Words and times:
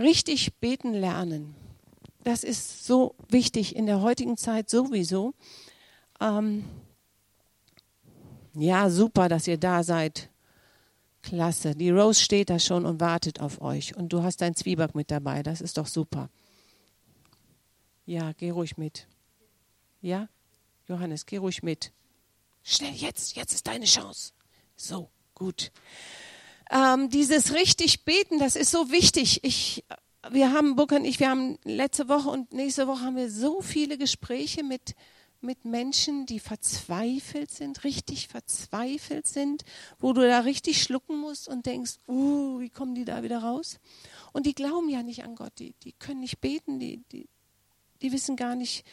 richtig 0.00 0.54
beten 0.56 0.92
lernen. 0.92 1.54
Das 2.24 2.44
ist 2.44 2.84
so 2.84 3.14
wichtig 3.28 3.76
in 3.76 3.86
der 3.86 4.00
heutigen 4.00 4.36
Zeit 4.36 4.68
sowieso. 4.68 5.34
Ähm, 6.20 6.64
ja, 8.54 8.90
super, 8.90 9.28
dass 9.28 9.46
ihr 9.46 9.58
da 9.58 9.82
seid. 9.82 10.28
Klasse. 11.22 11.74
Die 11.74 11.90
Rose 11.90 12.20
steht 12.20 12.50
da 12.50 12.58
schon 12.58 12.84
und 12.86 13.00
wartet 13.00 13.40
auf 13.40 13.60
euch. 13.60 13.96
Und 13.96 14.12
du 14.12 14.22
hast 14.22 14.40
dein 14.40 14.54
Zwieback 14.54 14.94
mit 14.94 15.10
dabei. 15.10 15.42
Das 15.42 15.60
ist 15.60 15.76
doch 15.76 15.86
super. 15.86 16.30
Ja, 18.06 18.32
geh 18.32 18.50
ruhig 18.50 18.76
mit. 18.76 19.06
Ja? 20.00 20.28
Johannes, 20.88 21.26
geh 21.26 21.36
ruhig 21.36 21.62
mit. 21.62 21.92
Schnell, 22.62 22.92
jetzt, 22.94 23.36
jetzt 23.36 23.54
ist 23.54 23.66
deine 23.66 23.84
Chance. 23.84 24.32
So, 24.76 25.10
gut. 25.34 25.70
Ähm, 26.70 27.10
dieses 27.10 27.52
richtig 27.52 28.04
beten, 28.04 28.38
das 28.38 28.54
ist 28.54 28.70
so 28.70 28.92
wichtig. 28.92 29.42
Ich, 29.42 29.84
wir 30.30 30.52
haben, 30.52 30.76
Burk 30.76 30.92
und 30.92 31.04
ich, 31.04 31.18
wir 31.18 31.28
haben 31.28 31.58
letzte 31.64 32.08
Woche 32.08 32.30
und 32.30 32.52
nächste 32.52 32.86
Woche 32.86 33.00
haben 33.00 33.16
wir 33.16 33.28
so 33.28 33.60
viele 33.60 33.98
Gespräche 33.98 34.62
mit, 34.62 34.94
mit 35.40 35.64
Menschen, 35.64 36.26
die 36.26 36.38
verzweifelt 36.38 37.50
sind, 37.50 37.82
richtig 37.82 38.28
verzweifelt 38.28 39.26
sind, 39.26 39.64
wo 39.98 40.12
du 40.12 40.20
da 40.20 40.40
richtig 40.40 40.80
schlucken 40.80 41.18
musst 41.18 41.48
und 41.48 41.66
denkst, 41.66 41.94
uh, 42.06 42.60
wie 42.60 42.70
kommen 42.70 42.94
die 42.94 43.04
da 43.04 43.24
wieder 43.24 43.38
raus? 43.38 43.80
Und 44.32 44.46
die 44.46 44.54
glauben 44.54 44.88
ja 44.88 45.02
nicht 45.02 45.24
an 45.24 45.34
Gott, 45.34 45.52
die, 45.58 45.74
die 45.82 45.92
können 45.92 46.20
nicht 46.20 46.40
beten, 46.40 46.78
die, 46.78 47.02
die, 47.10 47.28
die 48.00 48.12
wissen 48.12 48.36
gar 48.36 48.54
nicht, 48.54 48.84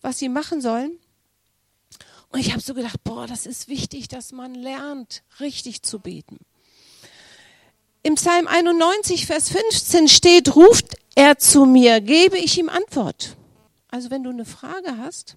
was 0.00 0.18
sie 0.18 0.30
machen 0.30 0.62
sollen. 0.62 0.98
Und 2.30 2.40
ich 2.40 2.52
habe 2.52 2.62
so 2.62 2.72
gedacht, 2.72 3.04
boah, 3.04 3.26
das 3.26 3.44
ist 3.44 3.68
wichtig, 3.68 4.08
dass 4.08 4.32
man 4.32 4.54
lernt, 4.54 5.22
richtig 5.38 5.82
zu 5.82 6.00
beten. 6.00 6.38
Im 8.06 8.14
Psalm 8.14 8.46
91, 8.46 9.26
Vers 9.26 9.48
15 9.48 10.06
steht, 10.06 10.54
ruft 10.54 10.94
er 11.16 11.38
zu 11.38 11.64
mir, 11.64 12.00
gebe 12.00 12.38
ich 12.38 12.56
ihm 12.56 12.68
Antwort. 12.68 13.34
Also 13.88 14.12
wenn 14.12 14.22
du 14.22 14.30
eine 14.30 14.44
Frage 14.44 14.96
hast, 14.98 15.36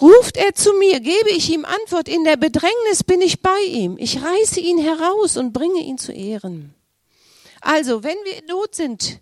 ruft 0.00 0.38
er 0.38 0.54
zu 0.54 0.72
mir, 0.72 1.00
gebe 1.00 1.28
ich 1.28 1.52
ihm 1.52 1.66
Antwort. 1.66 2.08
In 2.08 2.24
der 2.24 2.38
Bedrängnis 2.38 3.04
bin 3.04 3.20
ich 3.20 3.42
bei 3.42 3.58
ihm. 3.68 3.98
Ich 3.98 4.22
reiße 4.22 4.58
ihn 4.58 4.78
heraus 4.78 5.36
und 5.36 5.52
bringe 5.52 5.80
ihn 5.80 5.98
zu 5.98 6.12
Ehren. 6.12 6.74
Also, 7.60 8.02
wenn 8.02 8.16
wir 8.24 8.38
in 8.38 8.46
Not 8.46 8.74
sind, 8.74 9.20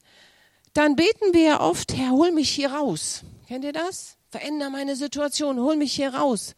dann 0.74 0.94
beten 0.94 1.32
wir 1.32 1.42
ja 1.42 1.60
oft, 1.60 1.92
Herr, 1.96 2.12
hol 2.12 2.30
mich 2.30 2.50
hier 2.50 2.70
raus. 2.70 3.22
Kennt 3.48 3.64
ihr 3.64 3.72
das? 3.72 4.14
Veränder 4.30 4.70
meine 4.70 4.94
Situation, 4.94 5.58
hol 5.58 5.74
mich 5.74 5.94
hier 5.94 6.14
raus. 6.14 6.54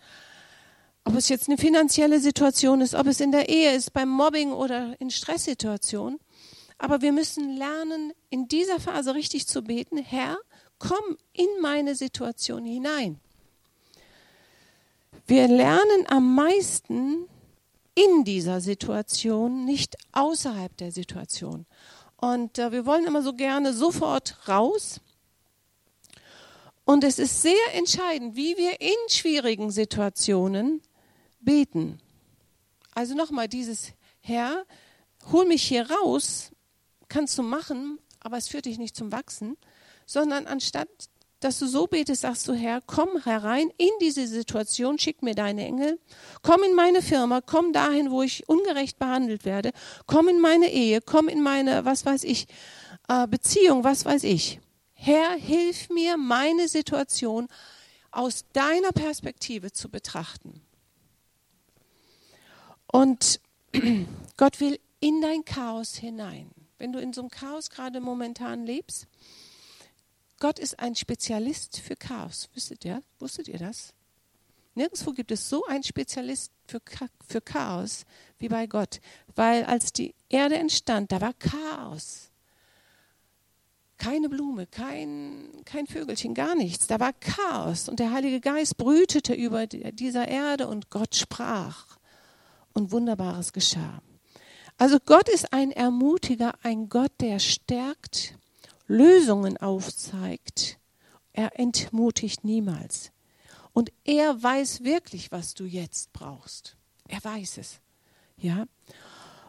Ob 1.07 1.15
es 1.15 1.29
jetzt 1.29 1.49
eine 1.49 1.57
finanzielle 1.57 2.19
Situation 2.19 2.81
ist, 2.81 2.97
ob 2.97 3.07
es 3.07 3.21
in 3.21 3.31
der 3.31 3.49
Ehe 3.49 3.73
ist, 3.77 3.93
beim 3.93 4.09
Mobbing 4.09 4.51
oder 4.51 5.01
in 5.01 5.11
Stresssituationen. 5.13 6.19
Aber 6.79 7.01
wir 7.01 7.13
müssen 7.13 7.57
lernen, 7.57 8.13
in 8.29 8.49
dieser 8.49 8.81
Phase 8.81 9.15
richtig 9.15 9.47
zu 9.47 9.63
beten. 9.63 9.99
Herr, 9.99 10.37
komm 10.81 11.17
in 11.33 11.47
meine 11.63 11.95
Situation 11.95 12.65
hinein. 12.65 13.21
Wir 15.29 15.47
lernen 15.47 16.07
am 16.09 16.35
meisten 16.35 17.29
in 17.95 18.25
dieser 18.25 18.61
Situation, 18.61 19.65
nicht 19.65 19.97
außerhalb 20.11 20.77
der 20.77 20.91
Situation. 20.91 21.67
Und 22.17 22.59
äh, 22.59 22.73
wir 22.73 22.85
wollen 22.85 23.07
immer 23.07 23.23
so 23.23 23.33
gerne 23.33 23.73
sofort 23.73 24.49
raus. 24.49 25.01
Und 26.85 27.05
es 27.05 27.21
ist 27.21 27.43
sehr 27.43 27.75
entscheidend, 27.75 28.35
wie 28.35 28.57
wir 28.57 28.81
in 28.81 29.09
schwierigen 29.09 29.71
Situationen 29.71 30.83
beten. 31.47 31.99
Also 32.95 33.15
nochmal 33.15 33.49
dieses 33.49 33.93
Herr, 34.21 34.67
hol 35.33 35.47
mich 35.47 35.63
hier 35.63 35.91
raus, 35.91 36.51
kannst 37.09 37.39
du 37.39 37.43
machen, 37.43 37.99
aber 38.21 38.37
es 38.37 38.49
führt 38.49 38.67
dich 38.67 38.77
nicht 38.77 38.95
zum 38.95 39.13
Wachsen, 39.13 39.57
sondern 40.05 40.47
anstatt 40.47 40.89
dass 41.41 41.59
du 41.59 41.67
so 41.67 41.87
betest, 41.87 42.23
sagst 42.23 42.49
du, 42.49 42.55
Herr, 42.55 42.81
komm 42.81 43.23
herein 43.23 43.71
in 43.77 43.91
diese 44.01 44.27
Situation, 44.27 44.99
schick 44.99 45.23
mir 45.23 45.35
deine 45.35 45.67
Engel, 45.67 46.01
komm 46.43 46.63
in 46.63 46.75
meine 46.75 47.03
Firma, 47.03 47.41
komm 47.41 47.73
dahin, 47.73 48.11
wo 48.11 48.23
ich 48.23 48.49
ungerecht 48.49 48.99
behandelt 48.99 49.45
werde, 49.45 49.73
komm 50.07 50.29
in 50.29 50.41
meine 50.41 50.73
Ehe, 50.73 51.01
komm 51.01 51.29
in 51.29 51.43
meine, 51.43 51.85
was 51.85 52.07
weiß 52.07 52.25
ich, 52.25 52.47
äh, 53.09 53.27
Beziehung, 53.29 53.85
was 53.85 54.05
weiß 54.05 54.25
ich. 54.25 54.61
Herr, 54.95 55.35
hilf 55.35 55.91
mir, 55.91 56.17
meine 56.17 56.69
Situation 56.69 57.49
aus 58.11 58.47
deiner 58.55 58.93
Perspektive 58.93 59.73
zu 59.73 59.91
betrachten. 59.91 60.63
Und 62.87 63.41
Gott 64.37 64.61
will 64.61 64.79
in 65.01 65.21
dein 65.21 65.45
Chaos 65.45 65.97
hinein. 65.97 66.51
Wenn 66.79 66.93
du 66.93 66.99
in 66.99 67.13
so 67.13 67.23
einem 67.23 67.31
Chaos 67.31 67.71
gerade 67.71 68.01
momentan 68.01 68.67
lebst, 68.67 69.07
Gott 70.39 70.59
ist 70.59 70.79
ein 70.79 70.95
Spezialist 70.95 71.81
für 71.81 71.97
Chaos. 71.97 72.49
Wusstet 72.55 72.85
ihr, 72.85 73.03
wusstet 73.19 73.49
ihr 73.49 73.59
das? 73.59 73.95
Nirgendwo 74.75 75.13
gibt 75.13 75.31
es 75.31 75.49
so 75.49 75.65
einen 75.65 75.85
Spezialist 75.85 76.53
für, 76.67 76.83
für 77.27 77.41
Chaos 77.41 78.05
wie 78.39 78.49
bei 78.49 78.67
Gott. 78.67 79.01
Weil 79.35 79.65
als 79.65 79.93
die 79.93 80.15
Erde 80.29 80.57
entstand, 80.57 81.13
da 81.13 81.23
war 81.23 81.33
Chaos. 81.33 82.31
Keine 83.97 84.29
Blume, 84.29 84.67
kein, 84.67 85.63
kein 85.65 85.87
Vögelchen, 85.87 86.35
gar 86.35 86.55
nichts. 86.55 86.87
Da 86.87 87.01
war 87.01 87.15
Chaos. 87.15 87.89
Und 87.89 87.99
der 87.99 88.13
Heilige 88.13 88.41
Geist 88.41 88.77
brütete 88.77 89.33
über 89.33 89.67
dieser 89.67 90.29
Erde 90.29 90.69
und 90.69 90.91
Gott 90.91 91.15
sprach 91.15 91.97
und 92.77 92.93
Wunderbares 92.93 93.53
geschah. 93.53 94.03
Also 94.79 94.99
Gott 95.05 95.29
ist 95.29 95.53
ein 95.53 95.73
Ermutiger, 95.73 96.55
ein 96.63 96.89
Gott, 96.89 97.13
der 97.21 97.39
stärkt, 97.39 98.35
Lösungen 98.87 99.57
aufzeigt. 99.57 100.79
Er 101.33 101.59
entmutigt 101.59 102.45
niemals. 102.45 103.11
Und 103.73 103.91
er 104.05 104.43
weiß 104.43 104.85
wirklich, 104.85 105.33
was 105.33 105.55
du 105.55 105.65
jetzt 105.65 106.13
brauchst. 106.13 106.77
Er 107.09 107.23
weiß 107.23 107.59
es. 107.59 107.81
Ja? 108.37 108.67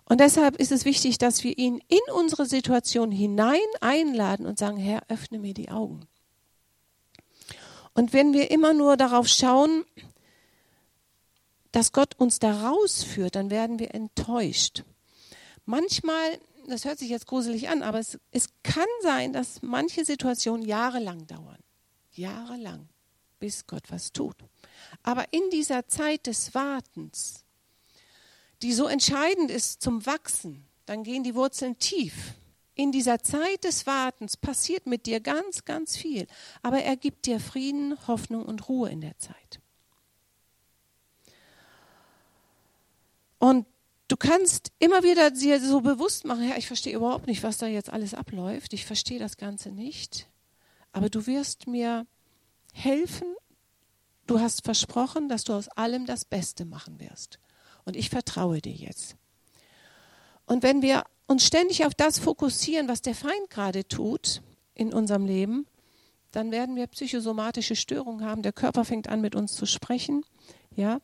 Und 0.06 0.22
deshalb 0.22 0.56
ist 0.56 0.72
es 0.72 0.86
wichtig, 0.86 1.18
dass 1.18 1.44
wir 1.44 1.58
ihn 1.58 1.82
in 1.88 2.14
unsere 2.14 2.46
Situation 2.46 3.12
hinein 3.12 3.60
einladen 3.82 4.46
und 4.46 4.58
sagen, 4.58 4.78
Herr, 4.78 5.04
öffne 5.10 5.40
mir 5.40 5.54
die 5.54 5.70
Augen. 5.70 6.08
Und 7.94 8.14
wenn 8.14 8.32
wir 8.32 8.52
immer 8.52 8.74
nur 8.74 8.96
darauf 8.96 9.28
schauen, 9.28 9.84
dass 11.78 11.92
Gott 11.92 12.16
uns 12.18 12.40
da 12.40 12.70
rausführt, 12.70 13.36
dann 13.36 13.52
werden 13.52 13.78
wir 13.78 13.94
enttäuscht. 13.94 14.84
Manchmal, 15.66 16.40
das 16.66 16.86
hört 16.86 16.98
sich 16.98 17.10
jetzt 17.10 17.28
gruselig 17.28 17.70
an, 17.70 17.84
aber 17.84 18.00
es, 18.00 18.18
es 18.32 18.48
kann 18.64 18.88
sein, 19.04 19.32
dass 19.32 19.62
manche 19.62 20.04
Situationen 20.04 20.66
jahrelang 20.66 21.28
dauern. 21.28 21.60
Jahrelang, 22.14 22.90
bis 23.38 23.68
Gott 23.68 23.84
was 23.90 24.12
tut. 24.12 24.38
Aber 25.04 25.32
in 25.32 25.52
dieser 25.52 25.88
Zeit 25.88 26.26
des 26.26 26.56
Wartens, 26.56 27.46
die 28.64 28.74
so 28.74 28.88
entscheidend 28.88 29.52
ist 29.52 29.80
zum 29.80 30.04
Wachsen, 30.08 30.66
dann 30.88 31.04
gehen 31.04 31.24
die 31.24 31.36
Wurzeln 31.36 31.78
tief. 31.78 32.34
In 32.74 32.92
dieser 32.92 33.20
Zeit 33.20 33.66
des 33.66 33.86
Wartens 33.86 34.36
passiert 34.36 34.88
mit 34.88 35.06
dir 35.06 35.20
ganz, 35.20 35.64
ganz 35.64 35.96
viel. 35.96 36.26
Aber 36.64 36.82
er 36.82 36.98
gibt 36.98 37.28
dir 37.28 37.40
Frieden, 37.40 37.96
Hoffnung 38.08 38.44
und 38.48 38.68
Ruhe 38.68 38.90
in 38.90 39.02
der 39.02 39.20
Zeit. 39.20 39.62
Und 43.40 43.66
du 44.08 44.18
kannst 44.18 44.72
immer 44.80 45.04
wieder 45.04 45.32
dir 45.32 45.60
so 45.60 45.82
bewusst 45.82 46.26
machen, 46.26 46.48
ja, 46.48 46.58
ich 46.58 46.68
verstehe 46.68 46.96
überhaupt 46.96 47.28
nicht, 47.28 47.44
was 47.44 47.58
da 47.58 47.68
jetzt 47.68 47.92
alles 47.92 48.14
abläuft. 48.14 48.74
Ich 48.74 48.86
verstehe 48.86 49.20
das 49.20 49.38
Ganze 49.38 49.70
nicht. 49.70 50.28
Aber 50.92 51.10
du 51.10 51.28
wirst 51.28 51.68
mir 51.68 52.08
helfen. 52.74 53.28
Du 54.26 54.40
hast 54.40 54.64
versprochen, 54.64 55.30
dass 55.30 55.44
du 55.44 55.54
aus 55.54 55.68
allem 55.70 56.06
das 56.06 56.26
Beste 56.26 56.66
machen 56.66 57.00
wirst. 57.00 57.40
Und 57.86 57.96
ich 57.96 58.10
vertraue 58.10 58.62
dir 58.62 58.74
jetzt. 58.74 59.16
Und 60.46 60.64
wenn 60.64 60.82
wir 60.82 61.04
uns 61.28 61.46
ständig 61.46 61.86
auf 61.86 61.94
das 61.94 62.20
fokussieren, 62.20 62.88
was 62.88 63.02
der 63.02 63.16
Feind 63.16 63.50
gerade 63.50 63.88
tut 63.88 64.42
in 64.74 64.94
unserem 64.94 65.26
Leben, 65.26 65.68
dann 66.32 66.52
werden 66.52 66.76
wir 66.76 66.88
psychosomatische 66.88 67.76
Störungen 67.76 68.26
haben. 68.26 68.42
Der 68.44 68.54
Körper 68.54 68.86
fängt 68.86 69.10
an, 69.10 69.22
mit 69.22 69.36
uns 69.36 69.54
zu 69.54 69.66
sprechen. 69.66 70.24
Ja, 70.76 71.00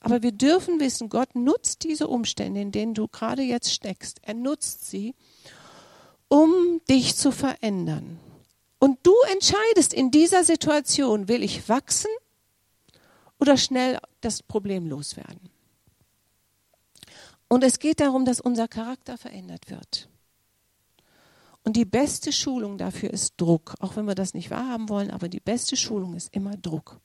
aber 0.00 0.22
wir 0.22 0.32
dürfen 0.32 0.80
wissen, 0.80 1.10
Gott 1.10 1.34
nutzt 1.34 1.84
diese 1.84 2.08
Umstände, 2.08 2.60
in 2.60 2.72
denen 2.72 2.94
du 2.94 3.06
gerade 3.06 3.42
jetzt 3.42 3.72
steckst. 3.72 4.20
Er 4.22 4.34
nutzt 4.34 4.88
sie, 4.90 5.14
um 6.28 6.80
dich 6.88 7.16
zu 7.16 7.30
verändern. 7.30 8.18
Und 8.78 8.98
du 9.02 9.14
entscheidest 9.30 9.92
in 9.92 10.10
dieser 10.10 10.42
Situation, 10.42 11.28
will 11.28 11.42
ich 11.42 11.68
wachsen 11.68 12.10
oder 13.38 13.58
schnell 13.58 13.98
das 14.22 14.42
Problem 14.42 14.88
loswerden. 14.88 15.50
Und 17.48 17.62
es 17.62 17.78
geht 17.78 18.00
darum, 18.00 18.24
dass 18.24 18.40
unser 18.40 18.68
Charakter 18.68 19.18
verändert 19.18 19.70
wird. 19.70 20.08
Und 21.62 21.76
die 21.76 21.84
beste 21.84 22.32
Schulung 22.32 22.78
dafür 22.78 23.10
ist 23.10 23.34
Druck, 23.36 23.74
auch 23.80 23.96
wenn 23.96 24.06
wir 24.06 24.14
das 24.14 24.32
nicht 24.32 24.50
wahrhaben 24.50 24.88
wollen, 24.88 25.10
aber 25.10 25.28
die 25.28 25.40
beste 25.40 25.76
Schulung 25.76 26.14
ist 26.14 26.34
immer 26.34 26.56
Druck. 26.56 26.98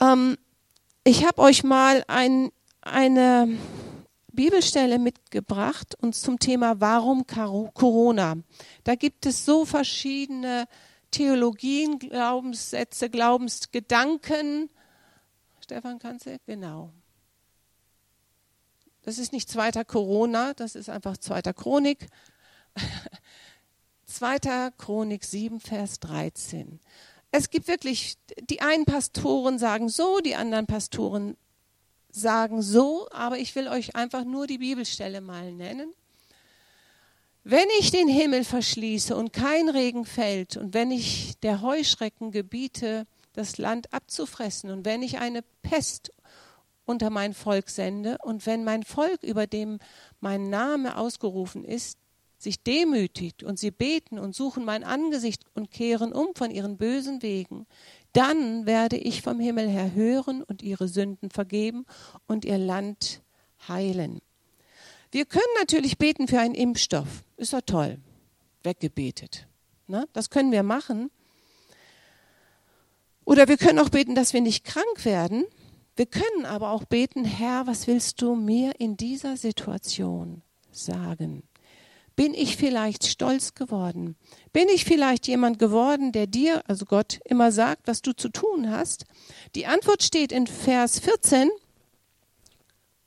Ähm, 0.00 0.38
ich 1.08 1.24
habe 1.24 1.40
euch 1.40 1.64
mal 1.64 2.04
ein, 2.06 2.52
eine 2.82 3.58
Bibelstelle 4.30 4.98
mitgebracht 4.98 5.94
uns 6.02 6.20
zum 6.20 6.38
Thema 6.38 6.82
Warum 6.82 7.26
Corona. 7.26 8.36
Da 8.84 8.94
gibt 8.94 9.24
es 9.24 9.46
so 9.46 9.64
verschiedene 9.64 10.68
Theologien, 11.10 11.98
Glaubenssätze, 11.98 13.08
Glaubensgedanken. 13.08 14.68
Stefan, 15.62 15.98
kannst 15.98 16.26
du? 16.26 16.38
Genau. 16.44 16.92
Das 19.00 19.16
ist 19.16 19.32
nicht 19.32 19.48
zweiter 19.48 19.86
Corona, 19.86 20.52
das 20.52 20.74
ist 20.74 20.90
einfach 20.90 21.16
zweiter 21.16 21.54
Chronik. 21.54 22.06
zweiter 24.04 24.72
Chronik 24.72 25.24
7, 25.24 25.58
Vers 25.58 26.00
13. 26.00 26.80
Es 27.30 27.50
gibt 27.50 27.68
wirklich, 27.68 28.16
die 28.40 28.60
einen 28.60 28.84
Pastoren 28.84 29.58
sagen 29.58 29.88
so, 29.88 30.20
die 30.20 30.34
anderen 30.34 30.66
Pastoren 30.66 31.36
sagen 32.10 32.62
so, 32.62 33.08
aber 33.10 33.38
ich 33.38 33.54
will 33.54 33.68
euch 33.68 33.94
einfach 33.94 34.24
nur 34.24 34.46
die 34.46 34.58
Bibelstelle 34.58 35.20
mal 35.20 35.52
nennen. 35.52 35.92
Wenn 37.44 37.68
ich 37.80 37.90
den 37.90 38.08
Himmel 38.08 38.44
verschließe 38.44 39.14
und 39.14 39.32
kein 39.32 39.68
Regen 39.68 40.04
fällt 40.04 40.56
und 40.56 40.74
wenn 40.74 40.90
ich 40.90 41.38
der 41.40 41.62
Heuschrecken 41.62 42.30
gebiete, 42.30 43.06
das 43.32 43.58
Land 43.58 43.92
abzufressen 43.92 44.70
und 44.70 44.84
wenn 44.84 45.02
ich 45.02 45.18
eine 45.18 45.42
Pest 45.62 46.12
unter 46.84 47.10
mein 47.10 47.34
Volk 47.34 47.68
sende 47.68 48.18
und 48.22 48.46
wenn 48.46 48.64
mein 48.64 48.82
Volk, 48.82 49.22
über 49.22 49.46
dem 49.46 49.78
mein 50.20 50.50
Name 50.50 50.96
ausgerufen 50.96 51.64
ist, 51.64 51.98
sich 52.38 52.62
demütigt 52.62 53.42
und 53.42 53.58
sie 53.58 53.70
beten 53.70 54.18
und 54.18 54.34
suchen 54.34 54.64
mein 54.64 54.84
Angesicht 54.84 55.42
und 55.54 55.70
kehren 55.70 56.12
um 56.12 56.34
von 56.34 56.50
ihren 56.50 56.76
bösen 56.76 57.22
Wegen, 57.22 57.66
dann 58.12 58.64
werde 58.64 58.96
ich 58.96 59.22
vom 59.22 59.40
Himmel 59.40 59.68
her 59.68 59.92
hören 59.94 60.42
und 60.42 60.62
ihre 60.62 60.88
Sünden 60.88 61.30
vergeben 61.30 61.84
und 62.26 62.44
ihr 62.44 62.58
Land 62.58 63.22
heilen. 63.68 64.20
Wir 65.10 65.24
können 65.24 65.44
natürlich 65.58 65.98
beten 65.98 66.28
für 66.28 66.38
einen 66.38 66.54
Impfstoff. 66.54 67.24
Ist 67.36 67.52
doch 67.52 67.62
toll. 67.62 67.98
Weggebetet. 68.62 69.46
Na, 69.86 70.04
das 70.12 70.30
können 70.30 70.52
wir 70.52 70.62
machen. 70.62 71.10
Oder 73.24 73.48
wir 73.48 73.56
können 73.56 73.78
auch 73.78 73.88
beten, 73.88 74.14
dass 74.14 74.32
wir 74.32 74.40
nicht 74.40 74.64
krank 74.64 75.04
werden. 75.04 75.44
Wir 75.96 76.06
können 76.06 76.46
aber 76.46 76.70
auch 76.70 76.84
beten, 76.84 77.24
Herr, 77.24 77.66
was 77.66 77.86
willst 77.86 78.22
du 78.22 78.36
mir 78.36 78.78
in 78.78 78.96
dieser 78.96 79.36
Situation 79.36 80.42
sagen? 80.70 81.42
Bin 82.18 82.34
ich 82.34 82.56
vielleicht 82.56 83.06
stolz 83.06 83.54
geworden? 83.54 84.16
Bin 84.52 84.68
ich 84.68 84.84
vielleicht 84.84 85.28
jemand 85.28 85.60
geworden, 85.60 86.10
der 86.10 86.26
dir, 86.26 86.64
also 86.66 86.84
Gott, 86.84 87.20
immer 87.24 87.52
sagt, 87.52 87.86
was 87.86 88.02
du 88.02 88.12
zu 88.12 88.28
tun 88.28 88.72
hast? 88.72 89.04
Die 89.54 89.66
Antwort 89.66 90.02
steht 90.02 90.32
in 90.32 90.48
Vers 90.48 90.98
14. 90.98 91.48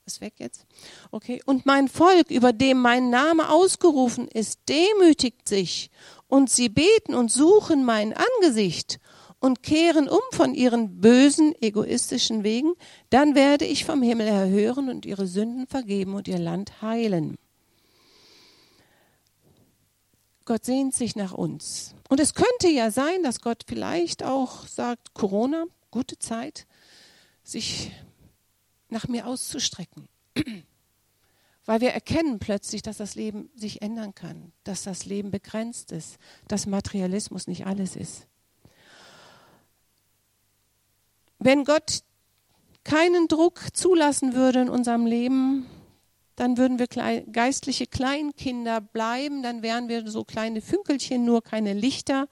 Ist 0.06 0.22
weg 0.22 0.32
jetzt? 0.38 0.64
Okay. 1.10 1.42
Und 1.44 1.66
mein 1.66 1.88
Volk, 1.88 2.30
über 2.30 2.54
dem 2.54 2.80
mein 2.80 3.10
Name 3.10 3.50
ausgerufen 3.50 4.28
ist, 4.28 4.60
demütigt 4.70 5.46
sich 5.46 5.90
und 6.26 6.48
sie 6.48 6.70
beten 6.70 7.12
und 7.12 7.30
suchen 7.30 7.84
mein 7.84 8.14
Angesicht 8.14 8.98
und 9.40 9.62
kehren 9.62 10.08
um 10.08 10.22
von 10.30 10.54
ihren 10.54 11.02
bösen, 11.02 11.54
egoistischen 11.60 12.44
Wegen, 12.44 12.72
dann 13.10 13.34
werde 13.34 13.66
ich 13.66 13.84
vom 13.84 14.00
Himmel 14.00 14.28
her 14.28 14.48
hören 14.48 14.88
und 14.88 15.04
ihre 15.04 15.26
Sünden 15.26 15.66
vergeben 15.66 16.14
und 16.14 16.28
ihr 16.28 16.38
Land 16.38 16.80
heilen. 16.80 17.36
Gott 20.44 20.64
sehnt 20.64 20.94
sich 20.94 21.16
nach 21.16 21.32
uns. 21.32 21.94
Und 22.08 22.20
es 22.20 22.34
könnte 22.34 22.68
ja 22.68 22.90
sein, 22.90 23.22
dass 23.22 23.40
Gott 23.40 23.64
vielleicht 23.66 24.22
auch 24.22 24.66
sagt, 24.66 25.14
Corona, 25.14 25.64
gute 25.90 26.18
Zeit, 26.18 26.66
sich 27.42 27.92
nach 28.88 29.08
mir 29.08 29.26
auszustrecken. 29.26 30.08
Weil 31.64 31.80
wir 31.80 31.90
erkennen 31.90 32.38
plötzlich, 32.38 32.82
dass 32.82 32.96
das 32.96 33.14
Leben 33.14 33.48
sich 33.54 33.82
ändern 33.82 34.14
kann, 34.14 34.52
dass 34.64 34.82
das 34.82 35.06
Leben 35.06 35.30
begrenzt 35.30 35.92
ist, 35.92 36.18
dass 36.48 36.66
Materialismus 36.66 37.46
nicht 37.46 37.66
alles 37.66 37.94
ist. 37.94 38.26
Wenn 41.38 41.64
Gott 41.64 42.02
keinen 42.84 43.28
Druck 43.28 43.60
zulassen 43.74 44.34
würde 44.34 44.62
in 44.62 44.68
unserem 44.68 45.06
Leben, 45.06 45.66
dann 46.36 46.56
würden 46.56 46.78
wir 46.78 46.86
klein, 46.86 47.30
geistliche 47.30 47.86
Kleinkinder 47.86 48.80
bleiben, 48.80 49.42
dann 49.42 49.62
wären 49.62 49.88
wir 49.88 50.08
so 50.10 50.24
kleine 50.24 50.60
Fünkelchen, 50.60 51.24
nur 51.24 51.42
keine 51.42 51.74
Lichter, 51.74 52.28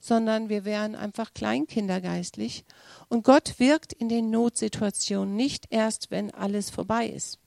sondern 0.00 0.48
wir 0.48 0.64
wären 0.64 0.94
einfach 0.94 1.34
Kleinkinder 1.34 2.00
geistlich. 2.00 2.64
Und 3.08 3.24
Gott 3.24 3.58
wirkt 3.58 3.92
in 3.92 4.08
den 4.08 4.30
Notsituationen 4.30 5.34
nicht 5.34 5.66
erst, 5.70 6.10
wenn 6.10 6.32
alles 6.32 6.70
vorbei 6.70 7.08
ist. 7.08 7.38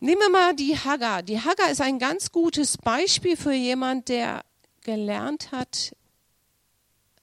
Nehmen 0.00 0.20
wir 0.20 0.30
mal 0.30 0.54
die 0.54 0.76
Hagar. 0.76 1.22
Die 1.22 1.40
Hagar 1.40 1.70
ist 1.70 1.80
ein 1.80 1.98
ganz 1.98 2.30
gutes 2.30 2.76
Beispiel 2.78 3.36
für 3.36 3.52
jemand, 3.52 4.08
der 4.08 4.44
gelernt 4.82 5.50
hat, 5.50 5.96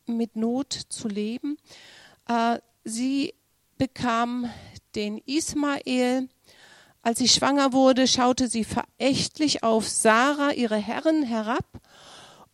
mit 0.06 0.36
Not 0.36 0.74
zu 0.89 1.07
leben. 1.07 1.57
Äh, 2.28 2.60
sie 2.83 3.33
bekam 3.78 4.50
den 4.95 5.19
Ismael, 5.19 6.28
als 7.01 7.19
sie 7.19 7.27
schwanger 7.27 7.74
wurde, 7.74 8.07
schaute 8.07 8.48
sie 8.48 8.63
verächtlich 8.63 9.63
auf 9.63 9.88
Sarah, 9.88 10.51
ihre 10.51 10.77
Herren, 10.77 11.24
herab. 11.24 11.65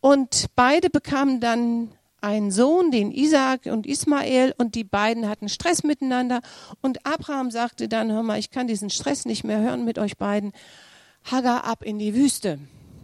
Und 0.00 0.46
beide 0.54 0.90
bekamen 0.90 1.40
dann 1.40 1.90
einen 2.20 2.50
Sohn, 2.50 2.90
den 2.90 3.12
Isaac 3.12 3.66
und 3.66 3.86
Ismael, 3.86 4.54
und 4.56 4.74
die 4.74 4.84
beiden 4.84 5.28
hatten 5.28 5.48
Stress 5.48 5.84
miteinander. 5.84 6.40
Und 6.80 7.06
Abraham 7.06 7.50
sagte 7.50 7.88
dann, 7.88 8.10
hör 8.10 8.22
mal, 8.22 8.38
ich 8.38 8.50
kann 8.50 8.66
diesen 8.66 8.90
Stress 8.90 9.24
nicht 9.24 9.44
mehr 9.44 9.60
hören 9.60 9.84
mit 9.84 9.98
euch 9.98 10.16
beiden. 10.16 10.52
Hagar 11.24 11.64
ab 11.64 11.84
in 11.84 11.98
die 11.98 12.14
Wüste. 12.14 12.58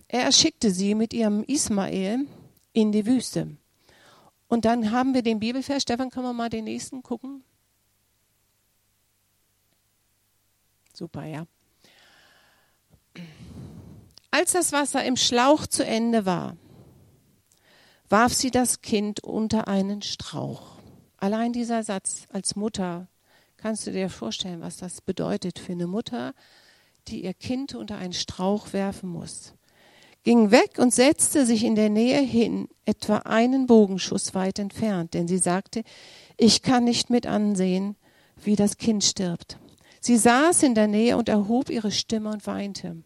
Er 0.09 0.33
schickte 0.33 0.71
sie 0.71 0.95
mit 0.95 1.13
ihrem 1.13 1.45
Ismael 1.45 2.27
in 2.73 2.93
die 2.93 3.07
Wüste. 3.07 3.57
Und 4.49 4.65
dann 4.65 4.91
haben 4.91 5.15
wir 5.15 5.23
den 5.23 5.41
Bibelvers. 5.41 5.83
Stefan, 5.83 6.11
können 6.11 6.27
wir 6.27 6.33
mal 6.33 6.51
den 6.51 6.65
nächsten 6.65 7.03
gucken? 7.03 7.43
Super, 10.95 11.25
ja. 11.25 11.47
Als 14.31 14.53
das 14.53 14.73
Wasser 14.73 15.05
im 15.05 15.17
Schlauch 15.17 15.67
zu 15.67 15.85
Ende 15.85 16.25
war, 16.25 16.57
warf 18.09 18.33
sie 18.33 18.51
das 18.51 18.81
Kind 18.81 19.21
unter 19.21 19.69
einen 19.69 20.03
Strauch. 20.03 20.79
Allein 21.17 21.53
dieser 21.53 21.83
Satz 21.83 22.27
als 22.33 22.55
Mutter, 22.55 23.09
kannst 23.57 23.87
du 23.87 23.93
dir 23.93 24.09
vorstellen, 24.09 24.61
was 24.61 24.77
das 24.77 25.01
bedeutet 25.01 25.59
für 25.59 25.73
eine 25.73 25.87
Mutter, 25.87 26.35
die 27.09 27.25
ihr 27.25 27.35
Kind 27.35 27.75
unter 27.75 27.97
einen 27.97 28.13
Strauch 28.13 28.73
werfen 28.73 29.09
muss. 29.09 29.55
Ging 30.23 30.51
weg 30.51 30.79
und 30.79 30.95
setzte 30.95 31.45
sich 31.45 31.65
in 31.65 31.75
der 31.75 31.91
Nähe 31.91 32.21
hin, 32.21 32.69
etwa 32.85 33.19
einen 33.19 33.67
Bogenschuss 33.67 34.35
weit 34.35 34.59
entfernt, 34.59 35.15
denn 35.15 35.29
sie 35.29 35.39
sagte, 35.39 35.83
ich 36.37 36.63
kann 36.63 36.85
nicht 36.85 37.11
mit 37.11 37.27
ansehen, 37.27 37.97
wie 38.37 38.57
das 38.57 38.79
Kind 38.79 39.05
stirbt. 39.05 39.59
Sie 40.07 40.19
saß 40.19 40.65
in 40.65 40.75
der 40.75 40.87
Nähe 40.87 41.17
und 41.17 41.31
erhob 41.31 41.71
ihre 41.71 41.91
Stimme 41.91 42.29
und 42.29 42.47
weinte. 42.47 43.03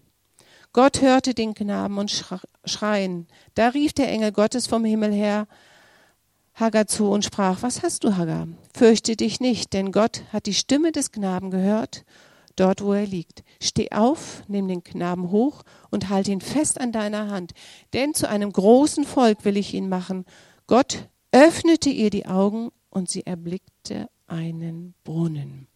Gott 0.72 1.00
hörte 1.00 1.32
den 1.32 1.54
Knaben 1.54 1.96
und 1.96 2.24
schreien. 2.64 3.28
Da 3.54 3.68
rief 3.68 3.92
der 3.92 4.08
Engel 4.08 4.32
Gottes 4.32 4.66
vom 4.66 4.84
Himmel 4.84 5.12
her 5.12 5.46
Hagar 6.54 6.88
zu 6.88 7.08
und 7.08 7.24
sprach, 7.24 7.62
was 7.62 7.84
hast 7.84 8.02
du, 8.02 8.16
Hagar? 8.16 8.48
Fürchte 8.74 9.14
dich 9.14 9.38
nicht, 9.38 9.74
denn 9.74 9.92
Gott 9.92 10.24
hat 10.32 10.46
die 10.46 10.54
Stimme 10.54 10.90
des 10.90 11.12
Knaben 11.12 11.52
gehört, 11.52 12.04
dort 12.56 12.82
wo 12.82 12.94
er 12.94 13.06
liegt. 13.06 13.44
Steh 13.62 13.92
auf, 13.92 14.42
nimm 14.48 14.66
den 14.66 14.82
Knaben 14.82 15.30
hoch 15.30 15.62
und 15.90 16.08
halt 16.08 16.26
ihn 16.26 16.40
fest 16.40 16.80
an 16.80 16.90
deiner 16.90 17.30
Hand, 17.30 17.52
denn 17.92 18.12
zu 18.12 18.28
einem 18.28 18.52
großen 18.52 19.04
Volk 19.04 19.44
will 19.44 19.56
ich 19.56 19.72
ihn 19.72 19.88
machen. 19.88 20.24
Gott 20.66 21.08
öffnete 21.30 21.90
ihr 21.90 22.10
die 22.10 22.26
Augen 22.26 22.70
und 22.90 23.08
sie 23.08 23.24
erblickte 23.24 24.10
einen 24.26 24.94
Brunnen. 25.04 25.68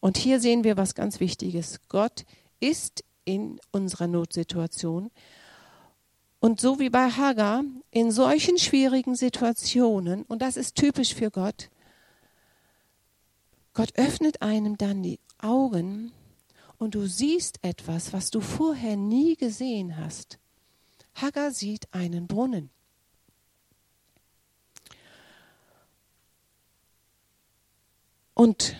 Und 0.00 0.16
hier 0.16 0.40
sehen 0.40 0.64
wir 0.64 0.76
was 0.76 0.94
ganz 0.94 1.20
Wichtiges. 1.20 1.80
Gott 1.88 2.24
ist 2.58 3.04
in 3.24 3.60
unserer 3.70 4.06
Notsituation. 4.06 5.10
Und 6.40 6.60
so 6.60 6.78
wie 6.78 6.88
bei 6.88 7.10
Hagar, 7.10 7.64
in 7.90 8.10
solchen 8.10 8.58
schwierigen 8.58 9.14
Situationen, 9.14 10.22
und 10.22 10.40
das 10.40 10.56
ist 10.56 10.74
typisch 10.74 11.14
für 11.14 11.30
Gott, 11.30 11.68
Gott 13.74 13.92
öffnet 13.96 14.42
einem 14.42 14.78
dann 14.78 15.02
die 15.02 15.20
Augen 15.38 16.12
und 16.78 16.94
du 16.94 17.06
siehst 17.06 17.58
etwas, 17.62 18.12
was 18.12 18.30
du 18.30 18.40
vorher 18.40 18.96
nie 18.96 19.36
gesehen 19.36 19.98
hast. 19.98 20.38
Hagar 21.14 21.50
sieht 21.50 21.92
einen 21.92 22.26
Brunnen. 22.26 22.70
Und 28.34 28.74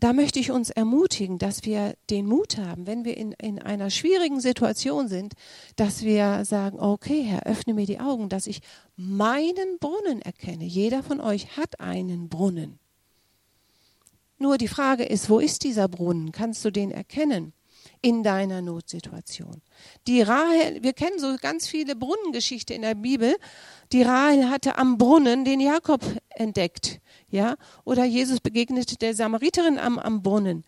da 0.00 0.12
möchte 0.12 0.38
ich 0.38 0.50
uns 0.50 0.70
ermutigen, 0.70 1.38
dass 1.38 1.64
wir 1.64 1.94
den 2.08 2.26
Mut 2.26 2.56
haben, 2.56 2.86
wenn 2.86 3.04
wir 3.04 3.16
in, 3.16 3.32
in 3.32 3.58
einer 3.58 3.90
schwierigen 3.90 4.40
Situation 4.40 5.08
sind, 5.08 5.34
dass 5.76 6.02
wir 6.02 6.44
sagen, 6.44 6.78
okay, 6.78 7.22
Herr, 7.22 7.46
öffne 7.46 7.74
mir 7.74 7.86
die 7.86 7.98
Augen, 7.98 8.28
dass 8.28 8.46
ich 8.46 8.60
meinen 8.96 9.78
Brunnen 9.78 10.22
erkenne. 10.22 10.64
Jeder 10.64 11.02
von 11.02 11.20
euch 11.20 11.56
hat 11.56 11.80
einen 11.80 12.28
Brunnen. 12.28 12.78
Nur 14.38 14.56
die 14.56 14.68
Frage 14.68 15.04
ist, 15.04 15.28
wo 15.28 15.40
ist 15.40 15.64
dieser 15.64 15.88
Brunnen? 15.88 16.30
Kannst 16.30 16.64
du 16.64 16.70
den 16.70 16.92
erkennen 16.92 17.52
in 18.02 18.22
deiner 18.22 18.62
Notsituation? 18.62 19.62
Die 20.06 20.22
Rahel, 20.22 20.82
wir 20.82 20.92
kennen 20.92 21.18
so 21.18 21.36
ganz 21.40 21.66
viele 21.66 21.96
Brunnengeschichte 21.96 22.74
in 22.74 22.82
der 22.82 22.94
Bibel. 22.94 23.36
Die 23.92 24.02
Rahel 24.02 24.50
hatte 24.50 24.76
am 24.76 24.98
Brunnen 24.98 25.44
den 25.44 25.60
Jakob 25.60 26.02
entdeckt, 26.30 27.00
ja? 27.30 27.56
Oder 27.84 28.04
Jesus 28.04 28.40
begegnete 28.40 28.96
der 28.96 29.14
Samariterin 29.14 29.78
am, 29.78 29.98
am 29.98 30.22
Brunnen. 30.22 30.64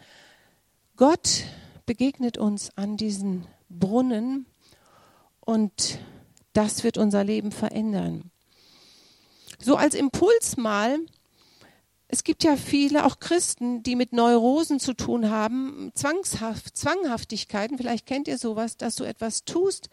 Gott 0.96 1.44
begegnet 1.86 2.38
uns 2.38 2.76
an 2.76 2.96
diesen 2.96 3.46
Brunnen 3.68 4.46
und 5.40 5.98
das 6.52 6.84
wird 6.84 6.98
unser 6.98 7.24
Leben 7.24 7.52
verändern. 7.52 8.30
So 9.58 9.76
als 9.76 9.94
Impuls 9.94 10.56
mal, 10.56 10.98
es 12.12 12.24
gibt 12.24 12.42
ja 12.42 12.56
viele, 12.56 13.04
auch 13.04 13.20
Christen, 13.20 13.84
die 13.84 13.94
mit 13.94 14.12
Neurosen 14.12 14.80
zu 14.80 14.94
tun 14.94 15.30
haben, 15.30 15.92
Zwangshaft, 15.94 16.76
Zwanghaftigkeiten, 16.76 17.78
vielleicht 17.78 18.04
kennt 18.04 18.26
ihr 18.26 18.36
sowas, 18.36 18.76
dass 18.76 18.96
du 18.96 19.04
etwas 19.04 19.44
tust, 19.44 19.90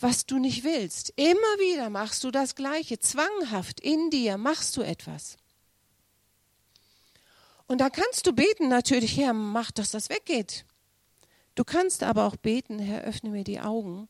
was 0.00 0.26
du 0.26 0.38
nicht 0.38 0.64
willst. 0.64 1.12
Immer 1.14 1.32
wieder 1.58 1.90
machst 1.90 2.24
du 2.24 2.32
das 2.32 2.56
Gleiche, 2.56 2.98
zwanghaft 2.98 3.78
in 3.78 4.10
dir 4.10 4.36
machst 4.36 4.76
du 4.76 4.82
etwas. 4.82 5.36
Und 7.68 7.80
da 7.80 7.88
kannst 7.88 8.26
du 8.26 8.32
beten 8.32 8.68
natürlich, 8.68 9.16
Herr, 9.16 9.32
mach, 9.32 9.70
dass 9.70 9.92
das 9.92 10.10
weggeht. 10.10 10.64
Du 11.54 11.62
kannst 11.62 12.02
aber 12.02 12.26
auch 12.26 12.36
beten, 12.36 12.80
Herr, 12.80 13.02
öffne 13.02 13.30
mir 13.30 13.44
die 13.44 13.60
Augen, 13.60 14.08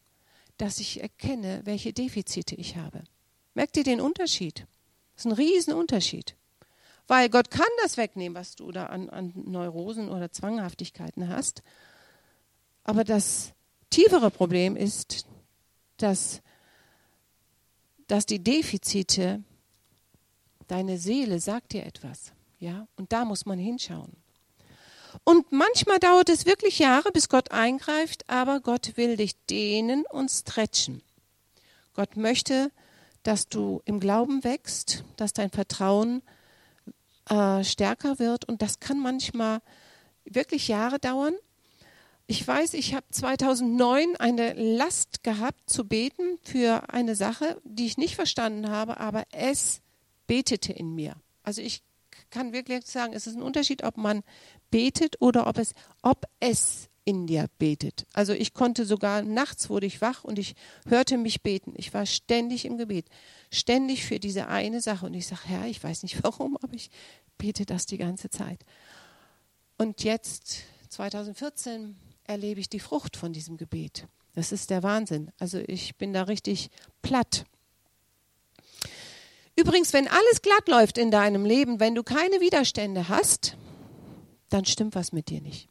dass 0.57 0.81
ich 0.81 1.03
erkenne, 1.03 1.61
welche 1.65 1.93
Defizite 1.93 2.55
ich 2.55 2.77
habe. 2.77 3.05
Merkt 3.53 3.77
ihr 3.77 3.85
den 3.85 4.01
Unterschied? 4.01 4.67
Das 5.15 5.27
ist 5.27 5.27
ein 5.27 5.33
Riesenunterschied. 5.33 6.37
Weil 7.09 7.29
Gott 7.29 7.51
kann 7.51 7.67
das 7.83 7.97
wegnehmen, 7.97 8.37
was 8.37 8.55
du 8.55 8.71
da 8.73 8.87
an, 8.87 9.11
an 9.11 9.33
Neurosen 9.35 10.09
oder 10.09 10.31
Zwanghaftigkeiten 10.31 11.29
hast. 11.29 11.63
Aber 12.85 13.05
das 13.05 13.53
tiefere 13.91 14.31
Problem 14.31 14.77
ist, 14.77 15.27
dass, 15.97 16.41
dass 18.07 18.27
die 18.27 18.43
Defizite, 18.43 19.43
deine 20.69 20.99
Seele 20.99 21.41
sagt 21.41 21.73
dir 21.73 21.85
etwas. 21.85 22.33
Ja? 22.59 22.87
Und 22.97 23.13
da 23.13 23.25
muss 23.25 23.47
man 23.47 23.59
hinschauen. 23.59 24.17
Und 25.25 25.53
manchmal 25.53 25.99
dauert 25.99 26.31
es 26.31 26.47
wirklich 26.47 26.79
Jahre, 26.79 27.13
bis 27.13 27.29
Gott 27.29 27.51
eingreift, 27.51 28.29
aber 28.29 28.61
Gott 28.61 28.97
will 28.97 29.17
dich 29.17 29.37
dehnen 29.47 30.05
und 30.11 30.31
stretchen. 30.31 31.03
Gott 31.95 32.17
möchte, 32.17 32.71
dass 33.23 33.49
du 33.49 33.83
im 33.85 34.01
Glauben 34.01 34.43
wächst, 34.43 35.05
dass 35.17 35.33
dein 35.33 35.51
Vertrauen 35.51 36.23
äh, 37.33 37.65
stärker 37.65 38.19
wird 38.19 38.45
und 38.47 38.61
das 38.61 38.79
kann 38.79 39.01
manchmal 39.01 39.63
wirklich 40.25 40.69
Jahre 40.69 40.99
dauern. 40.99 41.35
Ich 42.27 42.47
weiß, 42.47 42.75
ich 42.75 42.95
habe 42.95 43.07
2009 43.11 44.17
eine 44.17 44.53
Last 44.53 45.23
gehabt 45.23 45.69
zu 45.69 45.87
beten 45.89 46.39
für 46.43 46.91
eine 46.91 47.17
Sache, 47.17 47.61
die 47.65 47.87
ich 47.87 47.97
nicht 47.97 48.17
verstanden 48.17 48.69
habe, 48.69 49.01
aber 49.01 49.25
es 49.33 49.81
betete 50.27 50.73
in 50.73 50.95
mir. 50.95 51.17
Also 51.43 51.63
ich 51.63 51.83
kann 52.31 52.53
wirklich 52.53 52.87
sagen, 52.87 53.15
es 53.15 53.27
ist 53.27 53.37
ein 53.37 53.43
Unterschied, 53.43 53.83
ob 53.83 53.97
man 53.97 54.23
betet 54.71 55.21
oder 55.21 55.47
ob 55.47 55.59
es, 55.59 55.75
ob 56.03 56.27
es 56.39 56.91
in 57.05 57.27
dir 57.27 57.49
betet. 57.59 58.07
Also 58.13 58.33
ich 58.33 58.55
konnte 58.55 58.85
sogar 58.87 59.23
nachts 59.23 59.69
wurde 59.69 59.87
ich 59.87 60.01
wach 60.01 60.25
und 60.25 60.39
ich 60.39 60.55
hörte 60.87 61.19
mich 61.19 61.43
beten. 61.43 61.75
Ich 61.77 61.93
war 61.93 62.07
ständig 62.07 62.65
im 62.65 62.79
Gebet, 62.79 63.07
ständig 63.51 64.05
für 64.05 64.21
diese 64.21 64.49
eine 64.49 64.81
Sache 64.81 65.07
und 65.07 65.15
ich 65.15 65.27
sage, 65.27 65.43
Herr, 65.45 65.67
ich 65.67 65.83
weiß 65.83 66.03
nicht 66.05 66.23
warum, 66.23 66.57
aber 66.57 66.75
ich 66.75 66.91
bete 67.39 67.67
das 67.67 67.87
die 67.87 67.99
ganze 67.99 68.31
Zeit. 68.31 68.65
Und 69.79 70.05
jetzt 70.05 70.59
2014 70.91 71.97
erlebe 72.25 72.61
ich 72.61 72.69
die 72.69 72.81
Frucht 72.81 73.17
von 73.17 73.33
diesem 73.33 73.57
Gebet. 73.57 74.07
Das 74.35 74.53
ist 74.53 74.71
der 74.71 74.83
Wahnsinn. 74.83 75.31
Also 75.39 75.59
ich 75.59 75.97
bin 75.97 76.13
da 76.13 76.23
richtig 76.23 76.71
platt. 77.03 77.45
Übrigens, 79.57 79.93
wenn 79.93 80.09
alles 80.09 80.41
glatt 80.41 80.69
läuft 80.69 80.99
in 80.99 81.11
deinem 81.11 81.45
Leben, 81.45 81.81
wenn 81.81 81.95
du 81.95 82.03
keine 82.03 82.41
Widerstände 82.41 83.09
hast, 83.09 83.57
dann 84.49 84.65
stimmt 84.65 84.95
was 84.95 85.13
mit 85.13 85.29
dir 85.29 85.41
nicht. 85.41 85.69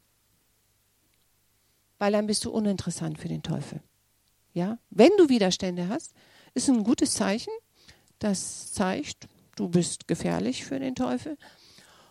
Weil 2.02 2.10
dann 2.10 2.26
bist 2.26 2.44
du 2.44 2.50
uninteressant 2.50 3.16
für 3.16 3.28
den 3.28 3.44
Teufel. 3.44 3.80
Ja? 4.54 4.80
Wenn 4.90 5.12
du 5.18 5.28
Widerstände 5.28 5.88
hast, 5.88 6.14
ist 6.52 6.68
ein 6.68 6.82
gutes 6.82 7.14
Zeichen. 7.14 7.52
Das 8.18 8.72
zeigt, 8.72 9.28
du 9.54 9.68
bist 9.68 10.08
gefährlich 10.08 10.64
für 10.64 10.80
den 10.80 10.96
Teufel. 10.96 11.38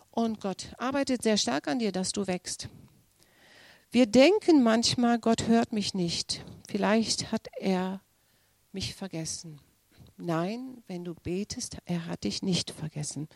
Und 0.10 0.40
Gott 0.40 0.74
arbeitet 0.78 1.24
sehr 1.24 1.36
stark 1.36 1.68
an 1.68 1.80
dir, 1.80 1.92
dass 1.92 2.14
du 2.14 2.26
wächst. 2.26 2.70
Wir 3.92 4.06
denken 4.06 4.64
manchmal, 4.64 5.20
Gott 5.20 5.50
hört 5.50 5.74
mich 5.74 5.94
nicht. 5.94 6.46
Vielleicht 6.70 7.34
hat 7.34 7.50
er 7.60 8.00
mich 8.72 8.96
vergessen. 8.96 9.60
Nein, 10.16 10.82
wenn 10.88 11.04
du 11.04 11.16
betest, 11.16 11.80
er 11.84 12.06
hat 12.06 12.24
dich 12.24 12.42
nicht 12.42 12.72
vergessen. 12.72 13.28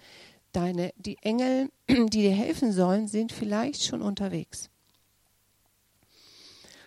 Deine, 0.53 0.93
die 0.95 1.17
Engel, 1.17 1.69
die 1.89 2.09
dir 2.09 2.31
helfen 2.31 2.71
sollen, 2.71 3.09
sind 3.09 3.33
vielleicht 3.33 3.83
schon 3.83 4.01
unterwegs. 4.01 4.69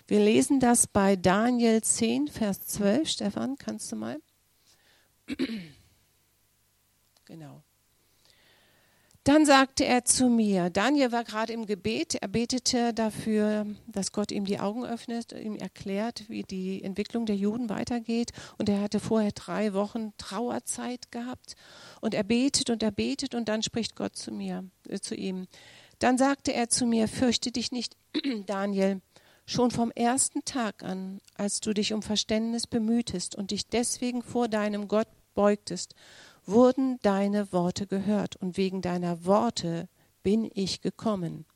Wir 0.08 0.20
lesen 0.20 0.58
das 0.58 0.86
bei 0.86 1.16
Daniel 1.16 1.82
10, 1.82 2.28
Vers 2.28 2.62
12. 2.62 3.10
Stefan, 3.10 3.58
kannst 3.58 3.92
du 3.92 3.96
mal? 3.96 4.18
Genau. 7.26 7.62
Dann 9.24 9.44
sagte 9.44 9.84
er 9.84 10.06
zu 10.06 10.30
mir, 10.30 10.70
Daniel 10.70 11.12
war 11.12 11.24
gerade 11.24 11.52
im 11.52 11.66
Gebet, 11.66 12.14
er 12.14 12.28
betete 12.28 12.94
dafür, 12.94 13.66
dass 13.86 14.12
Gott 14.12 14.32
ihm 14.32 14.46
die 14.46 14.58
Augen 14.58 14.86
öffnet, 14.86 15.32
ihm 15.32 15.56
erklärt, 15.56 16.24
wie 16.30 16.42
die 16.42 16.82
Entwicklung 16.82 17.26
der 17.26 17.36
Juden 17.36 17.68
weitergeht. 17.68 18.30
Und 18.56 18.70
er 18.70 18.80
hatte 18.80 19.00
vorher 19.00 19.32
drei 19.32 19.74
Wochen 19.74 20.14
Trauerzeit 20.16 21.12
gehabt. 21.12 21.54
Und 22.00 22.14
er 22.14 22.24
betet 22.24 22.70
und 22.70 22.82
er 22.82 22.92
betet 22.92 23.34
und 23.34 23.50
dann 23.50 23.62
spricht 23.62 23.94
Gott 23.94 24.16
zu 24.16 24.32
mir, 24.32 24.64
äh, 24.88 25.00
zu 25.00 25.14
ihm. 25.14 25.48
Dann 25.98 26.16
sagte 26.16 26.54
er 26.54 26.70
zu 26.70 26.86
mir, 26.86 27.08
fürchte 27.08 27.52
dich 27.52 27.72
nicht, 27.72 27.96
Daniel, 28.46 29.02
schon 29.48 29.70
vom 29.70 29.90
ersten 29.92 30.44
Tag 30.44 30.82
an, 30.82 31.20
als 31.34 31.60
du 31.60 31.72
dich 31.72 31.94
um 31.94 32.02
Verständnis 32.02 32.66
bemühtest 32.66 33.34
und 33.34 33.50
dich 33.50 33.66
deswegen 33.66 34.22
vor 34.22 34.46
deinem 34.46 34.88
Gott 34.88 35.08
beugtest 35.34 35.94
wurden 36.44 36.98
deine 37.00 37.50
Worte 37.52 37.86
gehört 37.86 38.36
und 38.36 38.56
wegen 38.56 38.82
deiner 38.82 39.24
Worte 39.24 39.88
bin 40.22 40.50
ich 40.52 40.82
gekommen. 40.82 41.46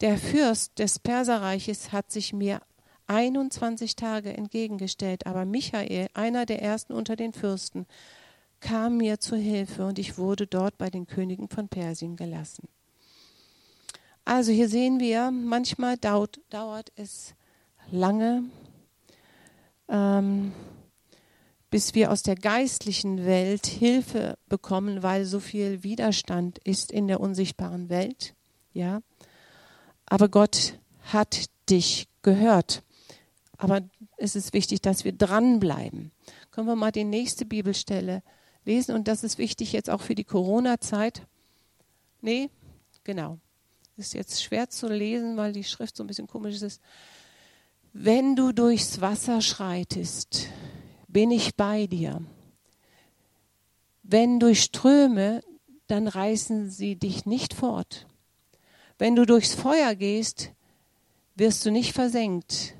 Der 0.00 0.18
Fürst 0.18 0.78
des 0.78 1.00
Perserreiches 1.00 1.92
hat 1.92 2.12
sich 2.12 2.32
mir 2.32 2.60
21 3.08 3.96
Tage 3.96 4.32
entgegengestellt, 4.32 5.26
aber 5.26 5.44
Michael, 5.44 6.08
einer 6.14 6.46
der 6.46 6.62
ersten 6.62 6.92
unter 6.92 7.16
den 7.16 7.32
Fürsten, 7.32 7.86
kam 8.60 8.98
mir 8.98 9.18
zu 9.18 9.34
Hilfe 9.34 9.84
und 9.84 9.98
ich 9.98 10.16
wurde 10.16 10.46
dort 10.46 10.78
bei 10.78 10.90
den 10.90 11.06
Königen 11.06 11.48
von 11.48 11.68
Persien 11.68 12.14
gelassen. 12.14 12.68
Also 14.30 14.52
hier 14.52 14.68
sehen 14.68 15.00
wir, 15.00 15.32
manchmal 15.32 15.96
dauert, 15.96 16.38
dauert 16.50 16.92
es 16.94 17.34
lange. 17.90 18.44
Ähm, 19.88 20.52
bis 21.68 21.96
wir 21.96 22.12
aus 22.12 22.22
der 22.22 22.36
geistlichen 22.36 23.26
Welt 23.26 23.66
Hilfe 23.66 24.38
bekommen, 24.48 25.02
weil 25.02 25.24
so 25.24 25.40
viel 25.40 25.82
Widerstand 25.82 26.60
ist 26.60 26.92
in 26.92 27.08
der 27.08 27.18
unsichtbaren 27.18 27.88
Welt. 27.88 28.36
Ja. 28.72 29.00
Aber 30.06 30.28
Gott 30.28 30.78
hat 31.12 31.46
dich 31.68 32.06
gehört. 32.22 32.84
Aber 33.58 33.80
es 34.16 34.36
ist 34.36 34.52
wichtig, 34.52 34.80
dass 34.80 35.04
wir 35.04 35.10
dranbleiben. 35.10 36.12
Können 36.52 36.68
wir 36.68 36.76
mal 36.76 36.92
die 36.92 37.02
nächste 37.02 37.44
Bibelstelle 37.44 38.22
lesen? 38.64 38.94
Und 38.94 39.08
das 39.08 39.24
ist 39.24 39.38
wichtig 39.38 39.72
jetzt 39.72 39.90
auch 39.90 40.02
für 40.02 40.14
die 40.14 40.22
Corona-Zeit. 40.22 41.26
Nee, 42.20 42.48
genau. 43.02 43.40
Ist 44.00 44.14
jetzt 44.14 44.42
schwer 44.42 44.70
zu 44.70 44.88
lesen, 44.88 45.36
weil 45.36 45.52
die 45.52 45.62
Schrift 45.62 45.94
so 45.94 46.02
ein 46.02 46.06
bisschen 46.06 46.26
komisch 46.26 46.62
ist. 46.62 46.80
Wenn 47.92 48.34
du 48.34 48.52
durchs 48.52 49.02
Wasser 49.02 49.42
schreitest, 49.42 50.48
bin 51.06 51.30
ich 51.30 51.54
bei 51.54 51.86
dir. 51.86 52.22
Wenn 54.02 54.40
durch 54.40 54.62
Ströme, 54.62 55.42
dann 55.86 56.08
reißen 56.08 56.70
sie 56.70 56.96
dich 56.96 57.26
nicht 57.26 57.52
fort. 57.52 58.06
Wenn 58.96 59.16
du 59.16 59.26
durchs 59.26 59.54
Feuer 59.54 59.94
gehst, 59.94 60.52
wirst 61.34 61.66
du 61.66 61.70
nicht 61.70 61.92
versenkt. 61.92 62.74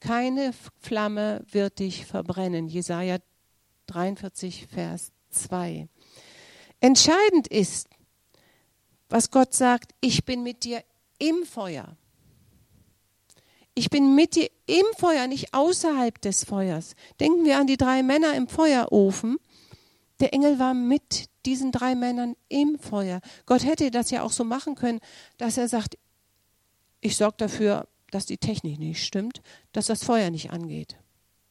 Keine 0.00 0.52
Flamme 0.78 1.42
wird 1.50 1.78
dich 1.78 2.04
verbrennen. 2.04 2.68
Jesaja 2.68 3.18
43, 3.86 4.66
Vers 4.66 5.12
2. 5.30 5.88
Entscheidend 6.80 7.46
ist, 7.48 7.88
was 9.14 9.30
Gott 9.30 9.54
sagt, 9.54 9.94
ich 10.00 10.24
bin 10.24 10.42
mit 10.42 10.64
dir 10.64 10.82
im 11.20 11.44
Feuer. 11.46 11.96
Ich 13.72 13.88
bin 13.88 14.16
mit 14.16 14.34
dir 14.34 14.50
im 14.66 14.84
Feuer, 14.98 15.28
nicht 15.28 15.54
außerhalb 15.54 16.20
des 16.20 16.42
Feuers. 16.42 16.96
Denken 17.20 17.44
wir 17.44 17.60
an 17.60 17.68
die 17.68 17.76
drei 17.76 18.02
Männer 18.02 18.34
im 18.34 18.48
Feuerofen. 18.48 19.36
Der 20.18 20.34
Engel 20.34 20.58
war 20.58 20.74
mit 20.74 21.28
diesen 21.46 21.70
drei 21.70 21.94
Männern 21.94 22.34
im 22.48 22.76
Feuer. 22.80 23.20
Gott 23.46 23.64
hätte 23.64 23.92
das 23.92 24.10
ja 24.10 24.24
auch 24.24 24.32
so 24.32 24.42
machen 24.42 24.74
können, 24.74 24.98
dass 25.38 25.58
er 25.58 25.68
sagt, 25.68 25.96
ich 27.00 27.16
sorge 27.16 27.36
dafür, 27.36 27.86
dass 28.10 28.26
die 28.26 28.38
Technik 28.38 28.80
nicht 28.80 29.04
stimmt, 29.04 29.42
dass 29.70 29.86
das 29.86 30.02
Feuer 30.02 30.30
nicht 30.30 30.50
angeht. 30.50 30.96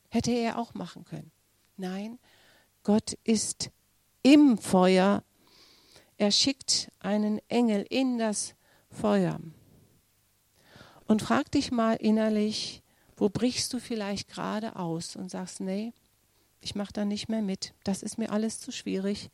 Hätte 0.10 0.32
er 0.32 0.58
auch 0.58 0.74
machen 0.74 1.06
können. 1.06 1.32
Nein, 1.78 2.20
Gott 2.84 3.14
ist 3.24 3.70
im 4.22 4.58
Feuer. 4.58 5.24
Er 6.24 6.32
schickt 6.32 6.90
einen 7.02 7.42
Engel 7.50 7.86
in 7.90 8.18
das 8.18 8.56
Feuer. 8.90 9.42
Und 11.06 11.22
frag 11.22 11.52
dich 11.52 11.70
mal 11.70 11.96
innerlich, 11.96 12.82
wo 13.18 13.28
brichst 13.28 13.74
du 13.74 13.80
vielleicht 13.80 14.30
gerade 14.30 14.78
aus 14.78 15.18
und 15.18 15.30
sagst, 15.30 15.60
nee, 15.60 15.92
ich 16.62 16.76
mache 16.76 16.94
da 16.94 17.04
nicht 17.04 17.28
mehr 17.28 17.42
mit, 17.42 17.74
das 17.84 18.04
ist 18.04 18.18
mir 18.18 18.32
alles 18.32 18.62
zu 18.62 18.72
schwierig. 18.72 19.32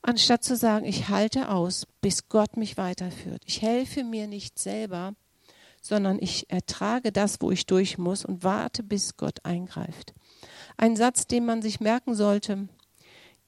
Anstatt 0.00 0.44
zu 0.44 0.54
sagen, 0.54 0.86
ich 0.86 1.08
halte 1.08 1.48
aus, 1.48 1.88
bis 2.00 2.28
Gott 2.28 2.56
mich 2.56 2.76
weiterführt. 2.76 3.42
Ich 3.44 3.60
helfe 3.62 4.04
mir 4.04 4.28
nicht 4.28 4.60
selber, 4.60 5.16
sondern 5.82 6.20
ich 6.20 6.48
ertrage 6.50 7.10
das, 7.10 7.40
wo 7.40 7.50
ich 7.50 7.66
durch 7.66 7.98
muss 7.98 8.24
und 8.24 8.44
warte, 8.44 8.84
bis 8.84 9.16
Gott 9.16 9.44
eingreift. 9.44 10.14
Ein 10.76 10.94
Satz, 10.94 11.26
den 11.26 11.44
man 11.44 11.62
sich 11.62 11.80
merken 11.80 12.14
sollte, 12.14 12.68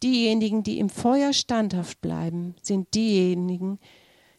diejenigen, 0.03 0.63
die 0.63 0.79
im 0.79 0.89
Feuer 0.89 1.33
standhaft 1.33 2.01
bleiben, 2.01 2.55
sind 2.63 2.95
diejenigen, 2.95 3.79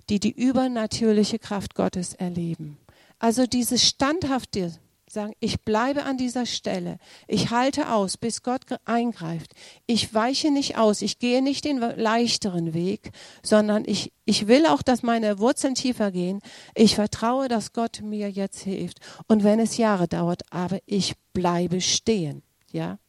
die 0.09 0.19
die 0.19 0.31
übernatürliche 0.31 1.39
Kraft 1.39 1.75
Gottes 1.75 2.13
erleben. 2.13 2.77
Also 3.19 3.45
dieses 3.45 3.87
standhafte 3.87 4.71
sagen, 5.11 5.33
ich 5.39 5.61
bleibe 5.61 6.03
an 6.03 6.17
dieser 6.17 6.45
Stelle, 6.45 6.97
ich 7.27 7.49
halte 7.49 7.91
aus, 7.91 8.17
bis 8.17 8.43
Gott 8.43 8.61
eingreift. 8.85 9.53
Ich 9.87 10.13
weiche 10.13 10.51
nicht 10.51 10.77
aus, 10.77 11.01
ich 11.01 11.19
gehe 11.19 11.41
nicht 11.41 11.65
den 11.65 11.79
leichteren 11.79 12.73
Weg, 12.73 13.11
sondern 13.41 13.83
ich, 13.85 14.11
ich 14.25 14.47
will 14.47 14.65
auch, 14.67 14.81
dass 14.81 15.03
meine 15.03 15.39
Wurzeln 15.39 15.75
tiefer 15.75 16.11
gehen. 16.11 16.41
Ich 16.75 16.95
vertraue, 16.95 17.47
dass 17.47 17.73
Gott 17.73 18.01
mir 18.03 18.29
jetzt 18.29 18.61
hilft. 18.61 18.99
Und 19.27 19.43
wenn 19.43 19.59
es 19.59 19.77
Jahre 19.77 20.07
dauert, 20.07 20.43
aber 20.51 20.79
ich 20.85 21.15
bleibe 21.33 21.81
stehen. 21.81 22.43
Ja? 22.71 22.99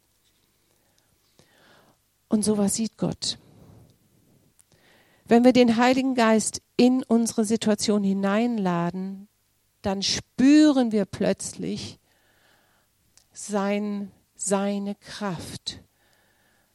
Und 2.31 2.45
sowas 2.45 2.75
sieht 2.75 2.97
Gott. 2.97 3.37
Wenn 5.25 5.43
wir 5.43 5.51
den 5.51 5.75
Heiligen 5.75 6.15
Geist 6.15 6.61
in 6.77 7.03
unsere 7.03 7.43
Situation 7.43 8.05
hineinladen, 8.05 9.27
dann 9.81 10.01
spüren 10.01 10.93
wir 10.93 11.03
plötzlich 11.03 11.99
sein, 13.33 14.13
seine 14.33 14.95
Kraft. 14.95 15.83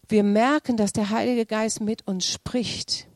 Wir 0.06 0.24
merken, 0.24 0.76
dass 0.76 0.92
der 0.92 1.08
Heilige 1.08 1.46
Geist 1.46 1.80
mit 1.80 2.06
uns 2.06 2.26
spricht. 2.26 3.08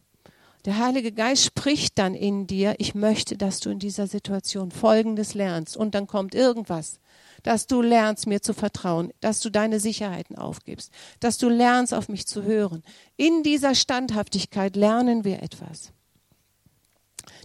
Der 0.64 0.78
Heilige 0.78 1.12
Geist 1.12 1.44
spricht 1.44 1.98
dann 1.98 2.14
in 2.14 2.46
dir, 2.46 2.74
ich 2.78 2.94
möchte, 2.94 3.36
dass 3.36 3.60
du 3.60 3.68
in 3.68 3.78
dieser 3.78 4.06
Situation 4.06 4.70
Folgendes 4.70 5.34
lernst. 5.34 5.76
Und 5.76 5.94
dann 5.94 6.06
kommt 6.06 6.34
irgendwas, 6.34 6.99
dass 7.42 7.66
du 7.66 7.82
lernst, 7.82 8.26
mir 8.26 8.42
zu 8.42 8.54
vertrauen, 8.54 9.12
dass 9.20 9.40
du 9.40 9.50
deine 9.50 9.80
Sicherheiten 9.80 10.36
aufgibst, 10.36 10.92
dass 11.20 11.38
du 11.38 11.48
lernst, 11.48 11.94
auf 11.94 12.08
mich 12.08 12.26
zu 12.26 12.42
hören. 12.42 12.82
In 13.16 13.42
dieser 13.42 13.74
Standhaftigkeit 13.74 14.76
lernen 14.76 15.24
wir 15.24 15.42
etwas. 15.42 15.92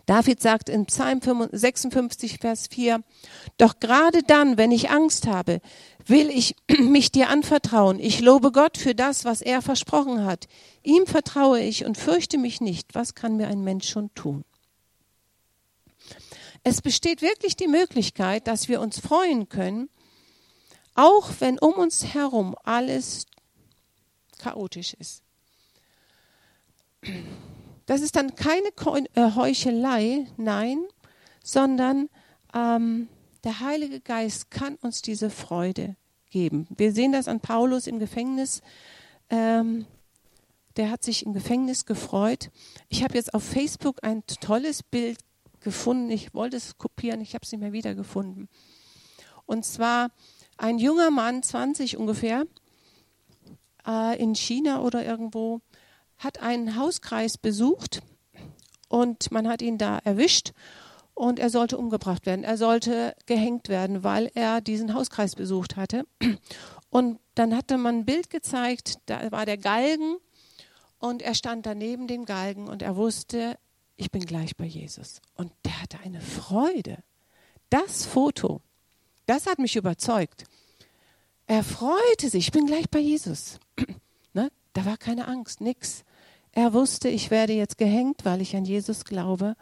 David 0.05 0.39
sagt 0.41 0.69
in 0.69 0.85
Psalm 0.85 1.19
56, 1.51 2.37
Vers 2.39 2.67
4, 2.67 3.01
doch 3.57 3.79
gerade 3.79 4.21
dann, 4.21 4.57
wenn 4.57 4.71
ich 4.71 4.91
Angst 4.91 5.25
habe, 5.25 5.61
will 6.05 6.29
ich 6.29 6.55
mich 6.79 7.11
dir 7.11 7.29
anvertrauen. 7.29 7.99
Ich 7.99 8.21
lobe 8.21 8.51
Gott 8.51 8.77
für 8.77 8.93
das, 8.93 9.25
was 9.25 9.41
er 9.41 9.61
versprochen 9.61 10.25
hat. 10.25 10.47
Ihm 10.83 11.07
vertraue 11.07 11.59
ich 11.59 11.85
und 11.85 11.97
fürchte 11.97 12.37
mich 12.37 12.61
nicht. 12.61 12.93
Was 12.93 13.15
kann 13.15 13.37
mir 13.37 13.47
ein 13.47 13.63
Mensch 13.63 13.89
schon 13.89 14.13
tun? 14.13 14.43
Es 16.67 16.81
besteht 16.81 17.21
wirklich 17.21 17.55
die 17.55 17.67
Möglichkeit, 17.67 18.47
dass 18.47 18.67
wir 18.67 18.81
uns 18.81 18.99
freuen 18.99 19.49
können, 19.49 19.87
auch 20.95 21.29
wenn 21.37 21.59
um 21.59 21.75
uns 21.75 22.15
herum 22.15 22.55
alles 22.63 23.27
chaotisch 24.39 24.95
ist. 24.95 25.21
Das 27.85 28.01
ist 28.01 28.15
dann 28.15 28.33
keine 28.33 28.69
äh, 29.13 29.35
Heuchelei, 29.35 30.25
nein, 30.37 30.83
sondern 31.43 32.09
ähm, 32.55 33.09
der 33.43 33.59
Heilige 33.59 34.01
Geist 34.01 34.49
kann 34.49 34.73
uns 34.77 35.03
diese 35.03 35.29
Freude 35.29 35.95
geben. 36.31 36.67
Wir 36.75 36.93
sehen 36.93 37.11
das 37.11 37.27
an 37.27 37.41
Paulus 37.41 37.85
im 37.85 37.99
Gefängnis. 37.99 38.63
Ähm, 39.29 39.85
der 40.77 40.89
hat 40.89 41.03
sich 41.03 41.27
im 41.27 41.33
Gefängnis 41.33 41.85
gefreut. 41.85 42.49
Ich 42.89 43.03
habe 43.03 43.13
jetzt 43.13 43.35
auf 43.35 43.43
Facebook 43.43 44.03
ein 44.03 44.23
tolles 44.41 44.81
Bild 44.81 45.19
gefunden. 45.65 46.09
Ich 46.09 46.33
wollte 46.33 46.55
es 46.55 46.77
kopieren, 46.77 47.19
ich 47.19 47.33
habe 47.33 47.43
es 47.43 47.51
nicht 47.51 47.59
mehr 47.59 47.73
wiedergefunden. 47.73 48.47
Und 49.45 49.65
zwar 49.65 50.11
ein 50.57 50.79
junger 50.79 51.11
Mann, 51.11 51.43
20 51.43 51.97
ungefähr, 51.97 52.45
äh, 53.85 54.17
in 54.21 54.35
China 54.35 54.81
oder 54.81 55.03
irgendwo, 55.03 55.59
hat 56.17 56.41
einen 56.41 56.77
Hauskreis 56.77 57.37
besucht 57.37 58.01
und 58.87 59.31
man 59.31 59.49
hat 59.49 59.61
ihn 59.61 59.77
da 59.77 59.97
erwischt 59.97 60.53
und 61.13 61.39
er 61.39 61.49
sollte 61.49 61.77
umgebracht 61.77 62.25
werden. 62.25 62.45
Er 62.45 62.57
sollte 62.57 63.15
gehängt 63.25 63.67
werden, 63.67 64.03
weil 64.03 64.31
er 64.35 64.61
diesen 64.61 64.93
Hauskreis 64.93 65.35
besucht 65.35 65.75
hatte. 65.75 66.05
Und 66.89 67.19
dann 67.33 67.53
hatte 67.57 67.77
man 67.77 67.99
ein 67.99 68.05
Bild 68.05 68.29
gezeigt, 68.29 68.99
da 69.07 69.29
war 69.31 69.45
der 69.45 69.57
Galgen 69.57 70.15
und 70.99 71.21
er 71.21 71.35
stand 71.35 71.65
daneben 71.65 72.07
dem 72.07 72.23
Galgen 72.23 72.69
und 72.69 72.81
er 72.81 72.95
wusste, 72.95 73.57
ich 73.97 74.11
bin 74.11 74.25
gleich 74.25 74.55
bei 74.55 74.65
Jesus. 74.65 75.21
Und 75.35 75.51
der 75.63 75.81
hatte 75.81 75.99
eine 75.99 76.21
Freude. 76.21 77.03
Das 77.69 78.05
Foto, 78.05 78.61
das 79.25 79.47
hat 79.47 79.59
mich 79.59 79.75
überzeugt. 79.75 80.43
Er 81.47 81.63
freute 81.63 82.29
sich, 82.29 82.47
ich 82.47 82.51
bin 82.51 82.65
gleich 82.65 82.89
bei 82.89 82.99
Jesus. 82.99 83.59
ne? 84.33 84.51
Da 84.73 84.85
war 84.85 84.97
keine 84.97 85.27
Angst, 85.27 85.61
nichts. 85.61 86.03
Er 86.51 86.73
wusste, 86.73 87.09
ich 87.09 87.31
werde 87.31 87.53
jetzt 87.53 87.77
gehängt, 87.77 88.25
weil 88.25 88.41
ich 88.41 88.55
an 88.55 88.65
Jesus 88.65 89.05
glaube 89.05 89.55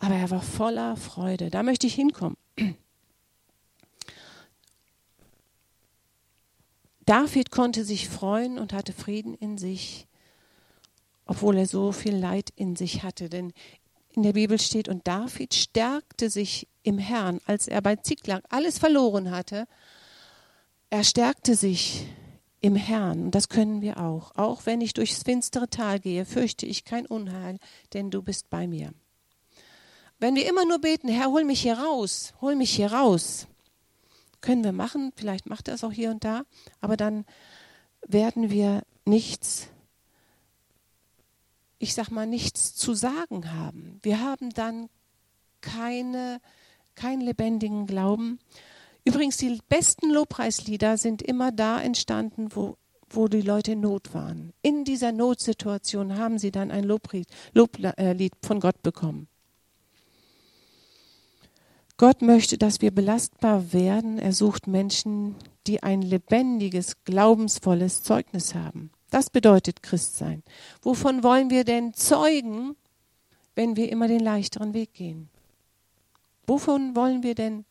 aber 0.00 0.14
er 0.14 0.30
war 0.30 0.42
voller 0.42 0.96
Freude. 0.96 1.50
Da 1.50 1.62
möchte 1.62 1.86
ich 1.86 1.94
hinkommen. 1.94 2.38
David 7.04 7.50
konnte 7.50 7.84
sich 7.84 8.08
freuen 8.08 8.58
und 8.58 8.72
hatte 8.72 8.94
Frieden 8.94 9.34
in 9.34 9.58
sich, 9.58 10.08
obwohl 11.30 11.58
er 11.58 11.66
so 11.66 11.92
viel 11.92 12.16
Leid 12.16 12.50
in 12.56 12.74
sich 12.74 13.04
hatte. 13.04 13.28
Denn 13.28 13.52
in 14.16 14.24
der 14.24 14.32
Bibel 14.32 14.60
steht, 14.60 14.88
und 14.88 15.06
David 15.06 15.54
stärkte 15.54 16.28
sich 16.28 16.66
im 16.82 16.98
Herrn, 16.98 17.40
als 17.46 17.68
er 17.68 17.80
bei 17.82 17.94
Ziklag 17.94 18.42
alles 18.48 18.78
verloren 18.78 19.30
hatte. 19.30 19.68
Er 20.90 21.04
stärkte 21.04 21.54
sich 21.54 22.08
im 22.60 22.74
Herrn. 22.74 23.26
Und 23.26 23.36
das 23.36 23.48
können 23.48 23.80
wir 23.80 24.00
auch. 24.00 24.32
Auch 24.34 24.66
wenn 24.66 24.80
ich 24.80 24.92
durchs 24.92 25.22
finstere 25.22 25.70
Tal 25.70 26.00
gehe, 26.00 26.24
fürchte 26.24 26.66
ich 26.66 26.84
kein 26.84 27.06
Unheil, 27.06 27.58
denn 27.92 28.10
du 28.10 28.22
bist 28.22 28.50
bei 28.50 28.66
mir. 28.66 28.90
Wenn 30.18 30.34
wir 30.34 30.48
immer 30.48 30.64
nur 30.64 30.80
beten, 30.80 31.06
Herr, 31.06 31.30
hol 31.30 31.44
mich 31.44 31.62
hier 31.62 31.78
raus, 31.78 32.34
hol 32.40 32.56
mich 32.56 32.72
hier 32.72 32.90
raus, 32.90 33.46
können 34.40 34.64
wir 34.64 34.72
machen, 34.72 35.12
vielleicht 35.14 35.48
macht 35.48 35.68
er 35.68 35.74
es 35.74 35.84
auch 35.84 35.92
hier 35.92 36.10
und 36.10 36.24
da, 36.24 36.42
aber 36.80 36.96
dann 36.96 37.24
werden 38.04 38.50
wir 38.50 38.82
nichts, 39.04 39.68
ich 41.80 41.94
sag 41.94 42.10
mal, 42.10 42.26
nichts 42.26 42.74
zu 42.76 42.94
sagen 42.94 43.52
haben. 43.52 43.98
Wir 44.02 44.20
haben 44.20 44.50
dann 44.50 44.88
keine, 45.62 46.40
keinen 46.94 47.22
lebendigen 47.22 47.86
Glauben. 47.86 48.38
Übrigens, 49.04 49.38
die 49.38 49.58
besten 49.68 50.10
Lobpreislieder 50.10 50.98
sind 50.98 51.22
immer 51.22 51.52
da 51.52 51.80
entstanden, 51.80 52.48
wo, 52.54 52.76
wo 53.08 53.28
die 53.28 53.40
Leute 53.40 53.72
in 53.72 53.80
Not 53.80 54.12
waren. 54.12 54.52
In 54.60 54.84
dieser 54.84 55.10
Notsituation 55.10 56.18
haben 56.18 56.38
sie 56.38 56.52
dann 56.52 56.70
ein 56.70 56.84
Loblied, 56.84 57.26
Loblied 57.54 58.34
von 58.42 58.60
Gott 58.60 58.82
bekommen. 58.82 59.26
Gott 61.96 62.20
möchte, 62.20 62.58
dass 62.58 62.82
wir 62.82 62.90
belastbar 62.90 63.72
werden. 63.72 64.18
Er 64.18 64.32
sucht 64.34 64.66
Menschen, 64.66 65.34
die 65.66 65.82
ein 65.82 66.02
lebendiges, 66.02 67.04
glaubensvolles 67.04 68.02
Zeugnis 68.02 68.54
haben. 68.54 68.90
Das 69.10 69.28
bedeutet 69.28 69.82
Christsein. 69.82 70.42
Wovon 70.82 71.22
wollen 71.22 71.50
wir 71.50 71.64
denn 71.64 71.94
zeugen, 71.94 72.76
wenn 73.54 73.76
wir 73.76 73.90
immer 73.90 74.08
den 74.08 74.20
leichteren 74.20 74.72
Weg 74.72 74.94
gehen? 74.94 75.28
Wovon 76.46 76.94
wollen 76.96 77.22
wir 77.22 77.34
denn 77.34 77.64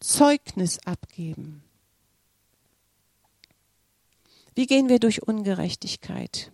Zeugnis 0.00 0.78
abgeben? 0.86 1.62
Wie 4.54 4.66
gehen 4.66 4.88
wir 4.88 4.98
durch 4.98 5.22
Ungerechtigkeit? 5.22 6.50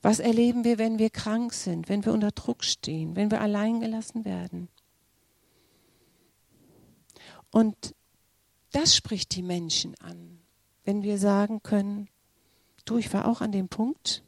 Was 0.00 0.20
erleben 0.20 0.64
wir, 0.64 0.78
wenn 0.78 0.98
wir 0.98 1.10
krank 1.10 1.52
sind, 1.52 1.88
wenn 1.88 2.04
wir 2.04 2.12
unter 2.12 2.30
Druck 2.30 2.62
stehen, 2.62 3.16
wenn 3.16 3.30
wir 3.30 3.40
alleingelassen 3.40 4.24
werden? 4.24 4.68
Und 7.50 7.94
das 8.72 8.94
spricht 8.94 9.34
die 9.34 9.42
Menschen 9.42 9.94
an. 10.00 10.40
wenn 10.84 11.02
wir 11.02 11.18
sagen 11.18 11.62
können, 11.62 12.08
du, 12.86 12.96
ich 12.96 13.12
war 13.12 13.28
auch 13.28 13.42
an 13.42 13.52
dem 13.52 13.68
Punkt, 13.68 14.22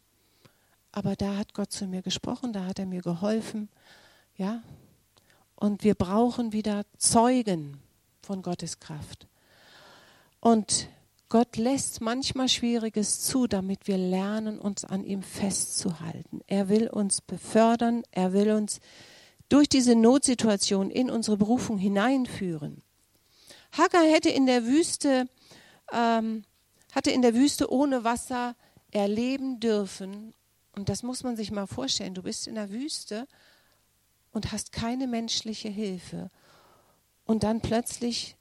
aber 0.92 1.16
da 1.16 1.38
hat 1.38 1.54
Gott 1.54 1.72
zu 1.72 1.86
mir 1.86 2.02
gesprochen, 2.02 2.52
da 2.52 2.66
hat 2.66 2.78
er 2.78 2.84
mir 2.84 3.00
geholfen, 3.00 3.70
ja. 4.36 4.62
Und 5.54 5.84
wir 5.84 5.94
brauchen 5.94 6.52
wieder 6.52 6.84
Zeugen 6.98 7.78
von 8.20 8.42
Gottes 8.42 8.78
Kraft. 8.78 9.26
Und 10.40 10.88
Gott 11.30 11.56
lässt 11.56 12.00
manchmal 12.00 12.48
Schwieriges 12.48 13.20
zu, 13.20 13.46
damit 13.46 13.86
wir 13.86 13.96
lernen, 13.96 14.58
uns 14.58 14.84
an 14.84 15.04
ihm 15.04 15.22
festzuhalten. 15.22 16.40
Er 16.46 16.68
will 16.68 16.88
uns 16.88 17.20
befördern, 17.20 18.02
er 18.10 18.32
will 18.32 18.50
uns 18.52 18.80
durch 19.48 19.68
diese 19.68 19.94
Notsituation 19.94 20.90
in 20.90 21.10
unsere 21.10 21.36
Berufung 21.36 21.78
hineinführen. 21.78 22.82
Hagar 23.72 24.04
hätte 24.04 24.30
in 24.30 24.46
der 24.46 24.64
Wüste, 24.64 25.28
ähm, 25.92 26.44
hatte 26.92 27.10
in 27.10 27.22
der 27.22 27.34
Wüste 27.34 27.72
ohne 27.72 28.04
Wasser 28.04 28.56
erleben 28.90 29.60
dürfen. 29.60 30.34
Und 30.76 30.88
das 30.88 31.02
muss 31.02 31.22
man 31.22 31.36
sich 31.36 31.50
mal 31.50 31.66
vorstellen. 31.66 32.14
Du 32.14 32.22
bist 32.22 32.46
in 32.46 32.54
der 32.54 32.70
Wüste 32.70 33.26
und 34.32 34.52
hast 34.52 34.72
keine 34.72 35.06
menschliche 35.06 35.68
Hilfe. 35.68 36.30
Und 37.24 37.42
dann 37.42 37.60
plötzlich 37.60 38.36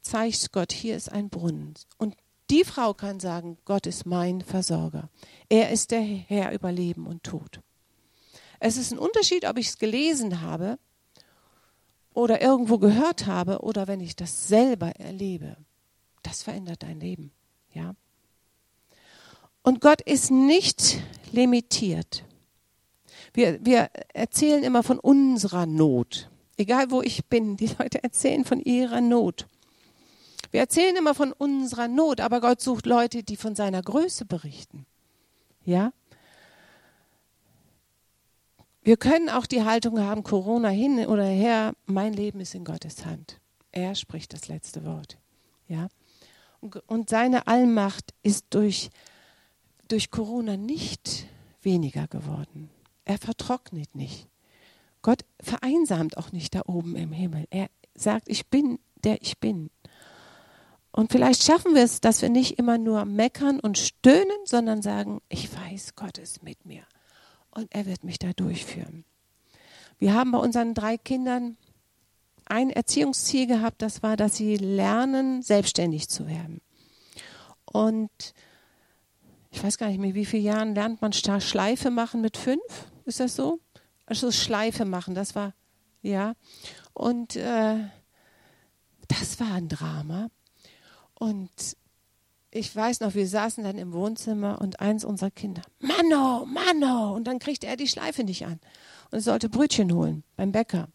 zeigt 0.00 0.52
Gott, 0.52 0.72
hier 0.72 0.96
ist 0.96 1.10
ein 1.10 1.28
Brunnen. 1.28 1.74
Und 1.98 2.16
die 2.50 2.64
Frau 2.64 2.94
kann 2.94 3.20
sagen, 3.20 3.58
Gott 3.64 3.86
ist 3.86 4.06
mein 4.06 4.42
Versorger. 4.42 5.08
Er 5.48 5.70
ist 5.70 5.90
der 5.90 6.02
Herr 6.02 6.52
über 6.52 6.72
Leben 6.72 7.06
und 7.06 7.22
Tod. 7.22 7.60
Es 8.60 8.76
ist 8.76 8.92
ein 8.92 8.98
Unterschied, 8.98 9.46
ob 9.46 9.58
ich 9.58 9.68
es 9.68 9.78
gelesen 9.78 10.40
habe 10.40 10.78
oder 12.14 12.40
irgendwo 12.40 12.78
gehört 12.78 13.26
habe 13.26 13.60
oder 13.60 13.86
wenn 13.86 14.00
ich 14.00 14.16
das 14.16 14.48
selber 14.48 14.92
erlebe. 14.98 15.56
Das 16.22 16.42
verändert 16.42 16.82
dein 16.82 17.00
Leben, 17.00 17.32
ja. 17.72 17.94
Und 19.62 19.80
Gott 19.80 20.00
ist 20.00 20.30
nicht 20.30 21.00
limitiert. 21.32 22.24
Wir, 23.32 23.64
wir 23.64 23.90
erzählen 24.12 24.62
immer 24.62 24.82
von 24.82 24.98
unserer 24.98 25.66
Not. 25.66 26.30
Egal 26.56 26.90
wo 26.90 27.02
ich 27.02 27.24
bin, 27.26 27.56
die 27.56 27.70
Leute 27.78 28.02
erzählen 28.02 28.44
von 28.44 28.60
ihrer 28.60 29.00
Not. 29.00 29.48
Wir 30.50 30.60
erzählen 30.60 30.94
immer 30.94 31.14
von 31.14 31.32
unserer 31.32 31.88
Not, 31.88 32.20
aber 32.20 32.40
Gott 32.40 32.60
sucht 32.60 32.86
Leute, 32.86 33.24
die 33.24 33.36
von 33.36 33.56
seiner 33.56 33.82
Größe 33.82 34.24
berichten. 34.24 34.86
Ja? 35.64 35.92
Wir 38.84 38.98
können 38.98 39.30
auch 39.30 39.46
die 39.46 39.64
Haltung 39.64 39.98
haben, 39.98 40.22
Corona 40.22 40.68
hin 40.68 41.06
oder 41.06 41.24
her, 41.24 41.72
mein 41.86 42.12
Leben 42.12 42.40
ist 42.40 42.54
in 42.54 42.64
Gottes 42.64 43.06
Hand. 43.06 43.40
Er 43.72 43.94
spricht 43.94 44.34
das 44.34 44.48
letzte 44.48 44.84
Wort. 44.84 45.16
Ja? 45.68 45.88
Und 46.86 47.08
seine 47.08 47.46
Allmacht 47.46 48.12
ist 48.22 48.44
durch, 48.50 48.90
durch 49.88 50.10
Corona 50.10 50.58
nicht 50.58 51.26
weniger 51.62 52.06
geworden. 52.08 52.68
Er 53.06 53.16
vertrocknet 53.16 53.94
nicht. 53.94 54.28
Gott 55.00 55.24
vereinsamt 55.40 56.18
auch 56.18 56.30
nicht 56.30 56.54
da 56.54 56.62
oben 56.66 56.94
im 56.94 57.10
Himmel. 57.10 57.46
Er 57.48 57.68
sagt, 57.94 58.28
ich 58.28 58.48
bin 58.48 58.78
der 59.04 59.22
ich 59.22 59.38
bin. 59.38 59.70
Und 60.92 61.10
vielleicht 61.10 61.42
schaffen 61.42 61.74
wir 61.74 61.82
es, 61.82 62.00
dass 62.00 62.22
wir 62.22 62.28
nicht 62.28 62.58
immer 62.58 62.78
nur 62.78 63.04
meckern 63.04 63.60
und 63.60 63.78
stöhnen, 63.78 64.38
sondern 64.44 64.82
sagen, 64.82 65.20
ich 65.28 65.54
weiß, 65.54 65.96
Gott 65.96 66.18
ist 66.18 66.42
mit 66.42 66.64
mir 66.64 66.84
und 67.54 67.74
er 67.74 67.86
wird 67.86 68.04
mich 68.04 68.18
da 68.18 68.32
durchführen. 68.32 69.04
Wir 69.98 70.14
haben 70.14 70.32
bei 70.32 70.38
unseren 70.38 70.74
drei 70.74 70.96
Kindern 70.96 71.56
ein 72.46 72.70
Erziehungsziel 72.70 73.46
gehabt, 73.46 73.80
das 73.80 74.02
war, 74.02 74.16
dass 74.16 74.36
sie 74.36 74.56
lernen, 74.56 75.42
selbstständig 75.42 76.08
zu 76.08 76.26
werden. 76.26 76.60
Und 77.64 78.34
ich 79.50 79.62
weiß 79.62 79.78
gar 79.78 79.88
nicht 79.88 80.00
mehr, 80.00 80.14
wie 80.14 80.26
viele 80.26 80.42
Jahren 80.42 80.74
lernt 80.74 81.00
man 81.00 81.12
Schleife 81.12 81.90
machen 81.90 82.20
mit 82.20 82.36
fünf? 82.36 82.60
Ist 83.04 83.20
das 83.20 83.36
so? 83.36 83.60
Also 84.06 84.30
Schleife 84.30 84.84
machen, 84.84 85.14
das 85.14 85.34
war, 85.34 85.54
ja. 86.02 86.34
Und 86.92 87.36
äh, 87.36 87.76
das 89.08 89.40
war 89.40 89.52
ein 89.52 89.68
Drama. 89.68 90.28
Und 91.14 91.50
ich 92.54 92.74
weiß 92.74 93.00
noch, 93.00 93.14
wir 93.14 93.26
saßen 93.26 93.64
dann 93.64 93.78
im 93.78 93.92
Wohnzimmer 93.92 94.60
und 94.60 94.78
eins 94.78 95.04
unserer 95.04 95.32
Kinder, 95.32 95.62
Manno, 95.80 96.46
Manno, 96.46 97.12
und 97.14 97.24
dann 97.24 97.40
kriegte 97.40 97.66
er 97.66 97.76
die 97.76 97.88
Schleife 97.88 98.22
nicht 98.22 98.46
an 98.46 98.60
und 99.10 99.20
sollte 99.20 99.48
Brötchen 99.48 99.92
holen 99.92 100.22
beim 100.36 100.52
Bäcker. 100.52 100.88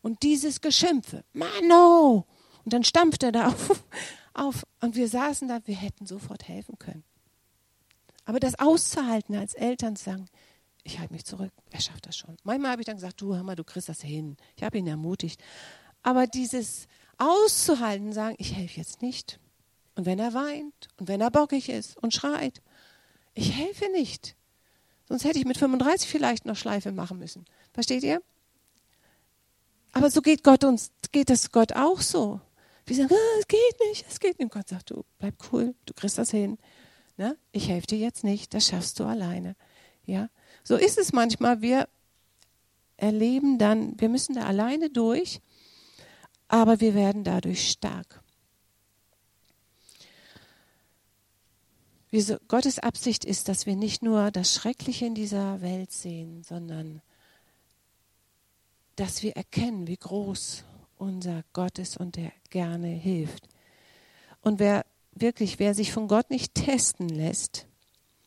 Und 0.00 0.22
dieses 0.22 0.62
Geschimpfe, 0.62 1.22
Manno, 1.34 2.26
und 2.64 2.72
dann 2.72 2.82
stampfte 2.82 3.26
er 3.26 3.32
da 3.32 3.48
auf, 3.48 3.84
auf 4.32 4.66
und 4.80 4.96
wir 4.96 5.06
saßen 5.06 5.48
da, 5.48 5.60
wir 5.66 5.76
hätten 5.76 6.06
sofort 6.06 6.48
helfen 6.48 6.78
können. 6.78 7.04
Aber 8.24 8.40
das 8.40 8.58
auszuhalten 8.58 9.36
als 9.36 9.52
Eltern 9.52 9.96
zu 9.96 10.04
sagen, 10.04 10.28
ich 10.82 10.98
halte 10.98 11.12
mich 11.12 11.26
zurück, 11.26 11.52
er 11.70 11.80
schafft 11.82 12.06
das 12.06 12.16
schon. 12.16 12.36
Manchmal 12.42 12.70
habe 12.70 12.80
ich 12.80 12.86
dann 12.86 12.96
gesagt, 12.96 13.20
du 13.20 13.36
Hammer, 13.36 13.54
du 13.54 13.64
kriegst 13.64 13.90
das 13.90 14.00
hin. 14.00 14.38
Ich 14.56 14.62
habe 14.62 14.78
ihn 14.78 14.86
ermutigt. 14.86 15.42
Aber 16.02 16.26
dieses 16.26 16.88
auszuhalten, 17.18 18.14
sagen, 18.14 18.34
ich 18.38 18.54
helfe 18.54 18.78
jetzt 18.78 19.02
nicht, 19.02 19.38
und 19.94 20.06
wenn 20.06 20.18
er 20.18 20.34
weint 20.34 20.88
und 20.96 21.08
wenn 21.08 21.20
er 21.20 21.30
bockig 21.30 21.68
ist 21.68 21.96
und 21.98 22.14
schreit, 22.14 22.62
ich 23.34 23.52
helfe 23.52 23.90
nicht. 23.92 24.36
Sonst 25.08 25.24
hätte 25.24 25.38
ich 25.38 25.44
mit 25.44 25.58
35 25.58 26.08
vielleicht 26.08 26.46
noch 26.46 26.56
Schleife 26.56 26.92
machen 26.92 27.18
müssen. 27.18 27.44
Versteht 27.72 28.02
ihr? 28.02 28.22
Aber 29.92 30.10
so 30.10 30.22
geht 30.22 30.42
Gott 30.42 30.64
uns, 30.64 30.90
geht 31.12 31.28
das 31.28 31.50
Gott 31.50 31.74
auch 31.74 32.00
so. 32.00 32.40
Wir 32.86 32.96
sagen, 32.96 33.10
ah, 33.12 33.38
es 33.38 33.46
geht 33.46 33.80
nicht, 33.88 34.06
es 34.08 34.20
geht 34.20 34.38
nicht. 34.38 34.46
Und 34.46 34.52
Gott 34.52 34.68
sagt, 34.68 34.90
du 34.90 35.04
bleib 35.18 35.34
cool, 35.52 35.74
du 35.86 35.94
kriegst 35.94 36.18
das 36.18 36.30
hin. 36.30 36.58
Ne? 37.16 37.36
Ich 37.52 37.68
helfe 37.68 37.88
dir 37.88 37.98
jetzt 37.98 38.24
nicht, 38.24 38.54
das 38.54 38.68
schaffst 38.68 38.98
du 38.98 39.04
alleine. 39.04 39.54
Ja, 40.04 40.30
so 40.64 40.76
ist 40.76 40.98
es 40.98 41.12
manchmal. 41.12 41.60
Wir 41.60 41.88
erleben 42.96 43.58
dann, 43.58 44.00
wir 44.00 44.08
müssen 44.08 44.34
da 44.34 44.46
alleine 44.46 44.90
durch, 44.90 45.40
aber 46.48 46.80
wir 46.80 46.94
werden 46.94 47.24
dadurch 47.24 47.70
stark. 47.70 48.21
Wie 52.12 52.36
Gottes 52.46 52.78
Absicht 52.78 53.24
ist, 53.24 53.48
dass 53.48 53.64
wir 53.64 53.74
nicht 53.74 54.02
nur 54.02 54.30
das 54.30 54.52
Schreckliche 54.52 55.06
in 55.06 55.14
dieser 55.14 55.62
Welt 55.62 55.92
sehen, 55.92 56.42
sondern 56.42 57.00
dass 58.96 59.22
wir 59.22 59.34
erkennen, 59.34 59.86
wie 59.86 59.96
groß 59.96 60.64
unser 60.98 61.42
Gott 61.54 61.78
ist 61.78 61.96
und 61.96 62.16
der 62.16 62.30
gerne 62.50 62.88
hilft. 62.88 63.48
Und 64.42 64.58
wer 64.58 64.84
wirklich, 65.14 65.58
wer 65.58 65.72
sich 65.72 65.90
von 65.90 66.06
Gott 66.06 66.28
nicht 66.28 66.54
testen 66.54 67.08
lässt, 67.08 67.66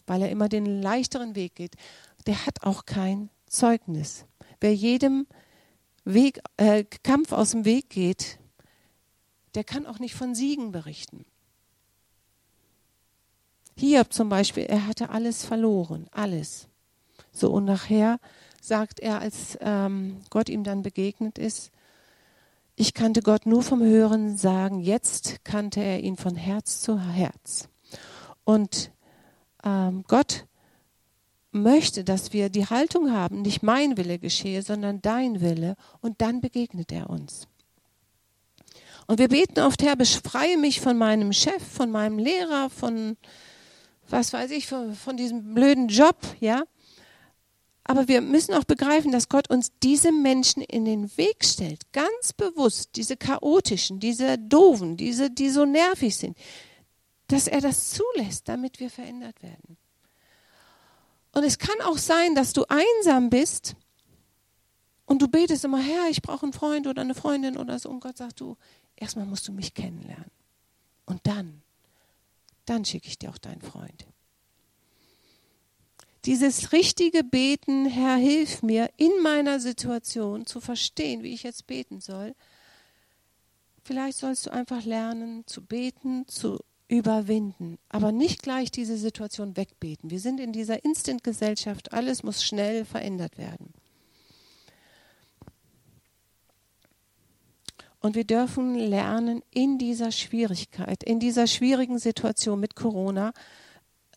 weil 0.08 0.24
er 0.24 0.32
immer 0.32 0.50
den 0.50 0.82
leichteren 0.82 1.36
Weg 1.36 1.54
geht, 1.54 1.76
der 2.26 2.48
hat 2.48 2.64
auch 2.64 2.88
kein 2.88 3.30
Zeugnis. 3.46 4.26
Wer 4.62 4.74
jedem 4.74 5.28
Weg, 6.06 6.40
äh, 6.58 6.86
Kampf 7.04 7.34
aus 7.34 7.52
dem 7.52 7.66
Weg 7.66 7.92
geht, 7.92 8.40
der 9.54 9.64
kann 9.64 9.86
auch 9.86 10.00
nicht 10.00 10.16
von 10.16 10.34
Siegen 10.34 10.72
berichten. 10.72 11.24
Hiob 13.78 14.14
zum 14.14 14.30
Beispiel, 14.30 14.64
er 14.64 14.88
hatte 14.88 15.10
alles 15.10 15.44
verloren, 15.46 16.08
alles. 16.12 16.68
So 17.32 17.52
und 17.52 17.66
nachher 17.66 18.20
sagt 18.62 19.00
er, 19.00 19.20
als 19.20 19.58
ähm, 19.62 20.22
Gott 20.30 20.50
ihm 20.50 20.64
dann 20.64 20.82
begegnet 20.82 21.38
ist, 21.38 21.72
ich 22.78 22.94
kannte 22.94 23.22
Gott 23.22 23.46
nur 23.46 23.64
vom 23.64 23.82
Hören 23.82 24.38
sagen, 24.38 24.82
jetzt 24.82 25.46
kannte 25.46 25.82
er 25.82 26.02
ihn 26.02 26.18
von 26.18 26.36
Herz 26.36 26.82
zu 26.82 27.00
Herz. 27.00 27.70
Und 28.44 28.92
ähm, 29.64 30.04
Gott 30.08 30.46
möchte, 31.52 32.04
dass 32.04 32.34
wir 32.34 32.50
die 32.50 32.68
Haltung 32.68 33.12
haben, 33.12 33.42
nicht 33.42 33.64
mein 33.64 33.98
Wille 33.98 34.20
geschehe, 34.20 34.62
sondern 34.62 35.02
dein 35.02 35.40
Wille, 35.40 35.76
und 36.02 36.22
dann 36.22 36.42
begegnet 36.42 36.92
er 36.92 37.10
uns. 37.10 37.48
Und 39.08 39.20
wir 39.20 39.30
beten 39.30 39.60
oft, 39.60 39.82
Herr, 39.82 39.96
befreie 39.96 40.58
mich 40.58 40.82
von 40.82 40.98
meinem 40.98 41.32
Chef, 41.32 41.64
von 41.64 41.92
meinem 41.92 42.18
Lehrer, 42.18 42.70
von 42.70 43.18
was 44.10 44.34
weiß 44.34 44.52
ich, 44.52 44.68
von, 44.68 44.96
von 44.96 45.18
diesem 45.18 45.54
blöden 45.54 45.88
Job, 45.88 46.18
ja. 46.40 46.64
Aber 47.84 48.08
wir 48.08 48.22
müssen 48.22 48.54
auch 48.56 48.64
begreifen, 48.64 49.12
dass 49.12 49.30
Gott 49.30 49.50
uns 49.50 49.72
diese 49.84 50.12
Menschen 50.12 50.64
in 50.64 50.86
den 50.86 51.16
Weg 51.18 51.46
stellt, 51.46 51.92
ganz 51.94 52.34
bewusst, 52.34 52.96
diese 52.96 53.16
chaotischen, 53.16 54.00
diese 54.00 54.40
doofen, 54.40 54.98
diese, 54.98 55.30
die 55.30 55.50
so 55.50 55.66
nervig 55.66 56.16
sind, 56.16 56.36
dass 57.28 57.48
er 57.48 57.62
das 57.62 57.92
zulässt, 57.92 58.48
damit 58.50 58.80
wir 58.80 58.90
verändert 58.90 59.42
werden. 59.44 59.78
Und 61.34 61.44
es 61.44 61.60
kann 61.60 61.76
auch 61.84 61.98
sein, 61.98 62.34
dass 62.34 62.54
du 62.54 62.66
einsam 62.70 63.30
bist 63.30 63.76
und 65.06 65.22
du 65.22 65.28
betest 65.28 65.64
immer, 65.64 65.80
Herr, 65.80 66.10
ich 66.10 66.22
brauche 66.22 66.44
einen 66.44 66.54
Freund 66.54 66.88
oder 66.88 67.02
eine 67.02 67.14
Freundin 67.14 67.58
oder 67.58 67.78
so. 67.78 67.90
Und 67.90 68.00
Gott 68.00 68.18
sagt, 68.18 68.40
du, 68.40 68.58
erstmal 68.96 69.26
musst 69.26 69.48
du 69.48 69.52
mich 69.52 69.74
kennenlernen. 69.74 70.32
Und 71.06 71.28
dann 71.28 71.62
dann 72.66 72.86
schicke 72.86 73.08
ich 73.08 73.18
dir 73.18 73.30
auch 73.30 73.38
deinen 73.38 73.62
Freund. 73.62 74.06
Dieses 76.26 76.72
richtige 76.72 77.24
Beten, 77.24 77.86
Herr, 77.86 78.16
hilf 78.16 78.64
mir 78.64 78.90
in 78.98 79.12
meiner 79.22 79.60
Situation 79.60 80.48
zu 80.48 80.60
verstehen, 80.60 81.22
wie 81.22 81.34
ich 81.34 81.44
jetzt 81.44 81.68
beten 81.68 82.02
soll. 82.02 82.34
Vielleicht 83.84 84.18
sollst 84.18 84.48
du 84.48 84.52
einfach 84.52 84.84
lernen 84.86 85.46
zu 85.46 85.64
beten, 85.64 86.28
zu 86.28 86.58
überwinden, 86.88 87.78
aber 87.90 88.12
nicht 88.12 88.42
gleich 88.42 88.72
diese 88.72 88.98
Situation 88.98 89.56
wegbeten. 89.56 90.10
Wir 90.10 90.20
sind 90.20 90.40
in 90.40 90.52
dieser 90.52 90.84
Instant-Gesellschaft, 90.84 91.94
alles 91.94 92.24
muss 92.24 92.44
schnell 92.44 92.86
verändert 92.86 93.38
werden. 93.38 93.74
Und 98.06 98.14
wir 98.14 98.24
dürfen 98.24 98.76
lernen, 98.76 99.42
in 99.50 99.80
dieser 99.80 100.12
Schwierigkeit, 100.12 101.02
in 101.04 101.20
dieser 101.20 101.48
schwierigen 101.48 101.98
Situation 101.98 102.60
mit 102.60 102.76
Corona, 102.76 103.34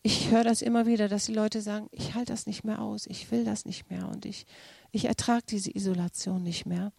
ich 0.03 0.29
höre 0.29 0.43
das 0.43 0.61
immer 0.61 0.85
wieder, 0.85 1.07
dass 1.07 1.25
die 1.25 1.33
Leute 1.33 1.59
sagen, 1.59 1.87
ich 1.91 2.13
halte 2.13 2.31
das 2.31 2.45
nicht 2.45 2.63
mehr 2.63 2.83
aus, 2.83 3.07
ich 3.07 3.31
will 3.31 3.43
das 3.43 3.65
nicht 3.65 3.89
mehr 3.89 4.07
und 4.07 4.27
ich, 4.27 4.45
ich 4.91 5.05
ertrage 5.05 5.41
diese 5.49 5.75
Isolation 5.75 6.43
nicht 6.43 6.67
mehr. 6.67 6.93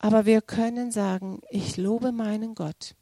Aber 0.00 0.26
wir 0.26 0.42
können 0.42 0.90
sagen, 0.90 1.42
ich 1.48 1.76
lobe 1.76 2.10
meinen 2.10 2.56
Gott. 2.56 2.96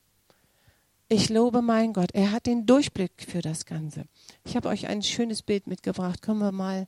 Ich 1.08 1.30
lobe 1.30 1.62
meinen 1.62 1.94
Gott. 1.94 2.10
Er 2.12 2.30
hat 2.30 2.44
den 2.44 2.66
Durchblick 2.66 3.24
für 3.26 3.40
das 3.40 3.64
Ganze. 3.64 4.04
Ich 4.44 4.54
habe 4.54 4.68
euch 4.68 4.86
ein 4.88 5.00
schönes 5.02 5.40
Bild 5.40 5.66
mitgebracht. 5.66 6.20
Können 6.20 6.40
wir 6.40 6.52
mal 6.52 6.86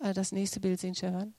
äh, 0.00 0.12
das 0.12 0.32
nächste 0.32 0.60
Bild 0.60 0.80
sehen, 0.80 0.94
Stefan? 0.94 1.32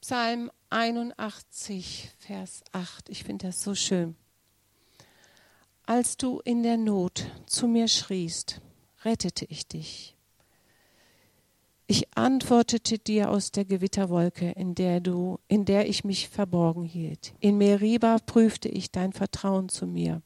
Psalm 0.00 0.50
81, 0.70 2.10
Vers 2.18 2.62
8. 2.72 3.08
Ich 3.08 3.24
finde 3.24 3.46
das 3.46 3.62
so 3.62 3.74
schön. 3.74 4.16
Als 5.84 6.16
du 6.16 6.40
in 6.44 6.62
der 6.62 6.76
Not 6.76 7.30
zu 7.46 7.68
mir 7.68 7.88
schriest, 7.88 8.60
rettete 9.04 9.44
ich 9.44 9.68
dich. 9.68 10.16
Ich 11.86 12.16
antwortete 12.16 12.98
dir 12.98 13.30
aus 13.30 13.52
der 13.52 13.64
Gewitterwolke, 13.64 14.50
in 14.50 14.74
der 14.74 15.00
du, 15.00 15.38
in 15.46 15.64
der 15.64 15.88
ich 15.88 16.02
mich 16.02 16.28
verborgen 16.28 16.82
hielt. 16.82 17.32
In 17.38 17.58
Meriba 17.58 18.18
prüfte 18.18 18.68
ich 18.68 18.90
dein 18.90 19.12
Vertrauen 19.12 19.68
zu 19.68 19.86
mir, 19.86 20.22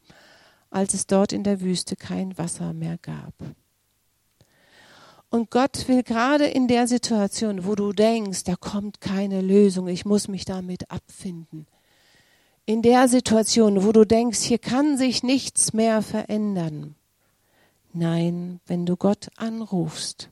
als 0.70 0.94
es 0.94 1.06
dort 1.06 1.34
in 1.34 1.44
der 1.44 1.60
Wüste 1.60 1.96
kein 1.96 2.38
Wasser 2.38 2.72
mehr 2.72 2.96
gab. 2.96 3.34
Und 5.30 5.50
Gott 5.50 5.86
will 5.86 6.02
gerade 6.02 6.46
in 6.46 6.66
der 6.66 6.88
Situation, 6.88 7.64
wo 7.64 7.76
du 7.76 7.92
denkst, 7.92 8.42
da 8.44 8.56
kommt 8.56 9.00
keine 9.00 9.40
Lösung, 9.40 9.86
ich 9.86 10.04
muss 10.04 10.26
mich 10.26 10.44
damit 10.44 10.90
abfinden. 10.90 11.68
In 12.66 12.82
der 12.82 13.08
Situation, 13.08 13.84
wo 13.84 13.92
du 13.92 14.04
denkst, 14.04 14.40
hier 14.40 14.58
kann 14.58 14.98
sich 14.98 15.22
nichts 15.22 15.72
mehr 15.72 16.02
verändern. 16.02 16.96
Nein, 17.92 18.60
wenn 18.66 18.86
du 18.86 18.96
Gott 18.96 19.28
anrufst, 19.36 20.30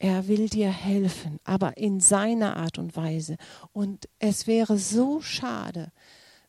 er 0.00 0.26
will 0.28 0.48
dir 0.48 0.70
helfen, 0.70 1.38
aber 1.44 1.76
in 1.76 2.00
seiner 2.00 2.56
Art 2.56 2.78
und 2.78 2.96
Weise. 2.96 3.36
Und 3.72 4.08
es 4.18 4.46
wäre 4.46 4.78
so 4.78 5.20
schade, 5.20 5.92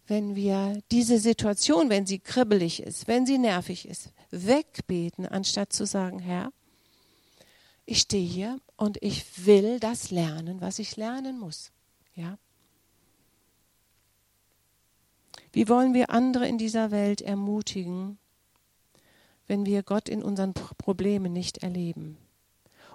wenn 0.07 0.35
wir 0.35 0.81
diese 0.91 1.19
Situation, 1.19 1.89
wenn 1.89 2.05
sie 2.05 2.19
kribbelig 2.19 2.81
ist, 2.81 3.07
wenn 3.07 3.25
sie 3.25 3.37
nervig 3.37 3.87
ist, 3.87 4.11
wegbeten, 4.31 5.25
anstatt 5.27 5.73
zu 5.73 5.85
sagen, 5.85 6.19
Herr, 6.19 6.51
ich 7.85 7.99
stehe 8.01 8.27
hier 8.27 8.59
und 8.77 8.97
ich 9.01 9.45
will 9.45 9.79
das 9.79 10.11
lernen, 10.11 10.61
was 10.61 10.79
ich 10.79 10.97
lernen 10.97 11.39
muss. 11.39 11.71
Ja? 12.15 12.37
Wie 15.51 15.67
wollen 15.67 15.93
wir 15.93 16.09
andere 16.09 16.47
in 16.47 16.57
dieser 16.57 16.91
Welt 16.91 17.21
ermutigen, 17.21 18.17
wenn 19.47 19.65
wir 19.65 19.83
Gott 19.83 20.07
in 20.07 20.23
unseren 20.23 20.53
Problemen 20.53 21.33
nicht 21.33 21.59
erleben? 21.59 22.17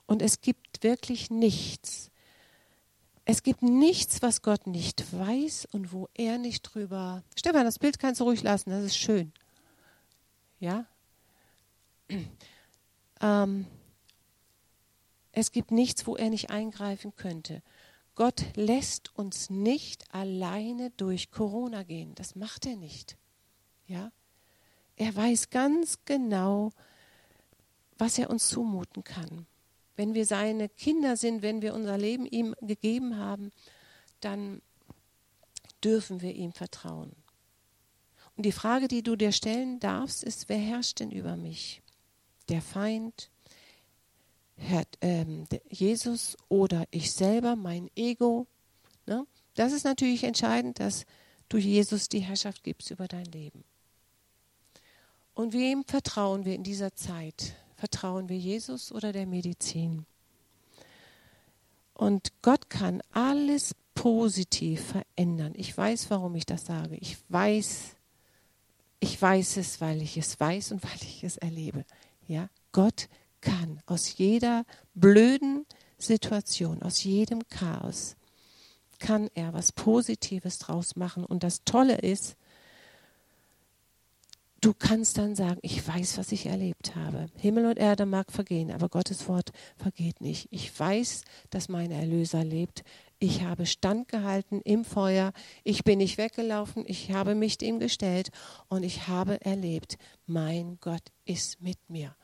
Und 0.06 0.22
es 0.22 0.40
gibt 0.40 0.82
wirklich 0.82 1.30
nichts. 1.30 2.10
Es 3.24 3.42
gibt 3.42 3.62
nichts, 3.62 4.22
was 4.22 4.40
Gott 4.40 4.68
nicht 4.68 5.12
weiß 5.12 5.66
und 5.72 5.92
wo 5.92 6.08
er 6.14 6.38
nicht 6.38 6.62
drüber. 6.62 7.24
Stefan, 7.34 7.64
das 7.64 7.78
Bild 7.78 7.98
kannst 7.98 8.20
du 8.20 8.24
ruhig 8.24 8.42
lassen, 8.42 8.70
das 8.70 8.84
ist 8.84 8.96
schön. 8.96 9.32
Ja? 10.60 10.86
Ähm, 13.18 13.64
es 15.38 15.52
gibt 15.52 15.70
nichts, 15.70 16.06
wo 16.06 16.16
er 16.16 16.30
nicht 16.30 16.48
eingreifen 16.48 17.14
könnte. 17.14 17.62
Gott 18.14 18.42
lässt 18.54 19.14
uns 19.18 19.50
nicht 19.50 20.14
alleine 20.14 20.92
durch 20.92 21.30
Corona 21.30 21.82
gehen. 21.82 22.14
Das 22.14 22.36
macht 22.36 22.64
er 22.64 22.76
nicht. 22.76 23.18
Ja? 23.86 24.12
Er 24.96 25.14
weiß 25.14 25.50
ganz 25.50 25.98
genau, 26.06 26.72
was 27.98 28.18
er 28.18 28.30
uns 28.30 28.48
zumuten 28.48 29.04
kann. 29.04 29.46
Wenn 29.94 30.14
wir 30.14 30.24
seine 30.24 30.70
Kinder 30.70 31.18
sind, 31.18 31.42
wenn 31.42 31.60
wir 31.60 31.74
unser 31.74 31.98
Leben 31.98 32.24
ihm 32.24 32.54
gegeben 32.62 33.18
haben, 33.18 33.52
dann 34.20 34.62
dürfen 35.84 36.22
wir 36.22 36.34
ihm 36.34 36.52
vertrauen. 36.52 37.12
Und 38.38 38.46
die 38.46 38.52
Frage, 38.52 38.88
die 38.88 39.02
du 39.02 39.16
dir 39.16 39.32
stellen 39.32 39.80
darfst, 39.80 40.24
ist, 40.24 40.48
wer 40.48 40.58
herrscht 40.58 41.00
denn 41.00 41.10
über 41.10 41.36
mich? 41.36 41.82
Der 42.48 42.62
Feind, 42.62 43.30
Herr, 44.56 44.84
ähm, 45.00 45.46
Jesus 45.68 46.36
oder 46.48 46.84
ich 46.90 47.12
selber, 47.12 47.56
mein 47.56 47.90
Ego. 47.94 48.46
Ne? 49.06 49.26
Das 49.54 49.72
ist 49.72 49.84
natürlich 49.84 50.24
entscheidend, 50.24 50.80
dass 50.80 51.04
du 51.48 51.58
Jesus 51.58 52.08
die 52.08 52.20
Herrschaft 52.20 52.64
gibst 52.64 52.90
über 52.90 53.06
dein 53.06 53.26
Leben. 53.26 53.64
Und 55.34 55.52
wem 55.52 55.84
vertrauen 55.84 56.44
wir 56.44 56.54
in 56.54 56.62
dieser 56.62 56.94
Zeit? 56.94 57.54
Vertrauen 57.76 58.28
wir 58.28 58.38
Jesus 58.38 58.90
oder 58.90 59.12
der 59.12 59.26
Medizin? 59.26 60.06
Und 61.92 62.32
Gott 62.42 62.70
kann 62.70 63.02
alles 63.12 63.74
positiv 63.94 64.94
verändern. 65.16 65.52
Ich 65.56 65.76
weiß, 65.76 66.10
warum 66.10 66.34
ich 66.36 66.46
das 66.46 66.66
sage. 66.66 66.96
Ich 66.96 67.18
weiß, 67.28 67.96
ich 69.00 69.20
weiß 69.20 69.56
es, 69.58 69.80
weil 69.80 70.02
ich 70.02 70.16
es 70.16 70.38
weiß 70.38 70.72
und 70.72 70.82
weil 70.84 71.02
ich 71.02 71.24
es 71.24 71.36
erlebe. 71.36 71.84
Ja, 72.26 72.48
Gott 72.72 73.08
kann 73.40 73.80
aus 73.86 74.16
jeder 74.16 74.64
blöden 74.94 75.66
Situation, 75.98 76.82
aus 76.82 77.04
jedem 77.04 77.46
Chaos, 77.48 78.16
kann 78.98 79.28
er 79.34 79.52
was 79.52 79.72
Positives 79.72 80.58
draus 80.58 80.96
machen. 80.96 81.24
Und 81.24 81.42
das 81.42 81.64
Tolle 81.64 81.98
ist, 81.98 82.36
du 84.60 84.72
kannst 84.74 85.18
dann 85.18 85.34
sagen, 85.36 85.58
ich 85.62 85.86
weiß, 85.86 86.18
was 86.18 86.32
ich 86.32 86.46
erlebt 86.46 86.96
habe. 86.96 87.26
Himmel 87.36 87.66
und 87.66 87.78
Erde 87.78 88.06
mag 88.06 88.32
vergehen, 88.32 88.70
aber 88.70 88.88
Gottes 88.88 89.28
Wort 89.28 89.52
vergeht 89.76 90.20
nicht. 90.20 90.48
Ich 90.50 90.78
weiß, 90.78 91.22
dass 91.50 91.68
mein 91.68 91.90
Erlöser 91.90 92.42
lebt. 92.42 92.82
Ich 93.18 93.42
habe 93.42 93.64
standgehalten 93.64 94.60
im 94.62 94.84
Feuer. 94.84 95.32
Ich 95.64 95.84
bin 95.84 95.98
nicht 95.98 96.18
weggelaufen. 96.18 96.84
Ich 96.86 97.12
habe 97.12 97.34
mich 97.34 97.58
dem 97.58 97.78
gestellt 97.78 98.30
und 98.68 98.82
ich 98.82 99.08
habe 99.08 99.40
erlebt, 99.42 99.96
mein 100.26 100.78
Gott 100.80 101.12
ist 101.24 101.60
mit 101.60 101.78
mir. 101.88 102.14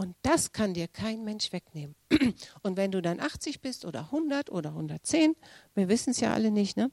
Und 0.00 0.16
das 0.22 0.52
kann 0.52 0.72
dir 0.72 0.88
kein 0.88 1.24
Mensch 1.24 1.52
wegnehmen. 1.52 1.94
Und 2.62 2.78
wenn 2.78 2.90
du 2.90 3.02
dann 3.02 3.20
80 3.20 3.60
bist 3.60 3.84
oder 3.84 4.04
100 4.04 4.50
oder 4.50 4.70
110, 4.70 5.36
wir 5.74 5.90
wissen 5.90 6.12
es 6.12 6.20
ja 6.20 6.32
alle 6.32 6.50
nicht, 6.50 6.78
ne? 6.78 6.90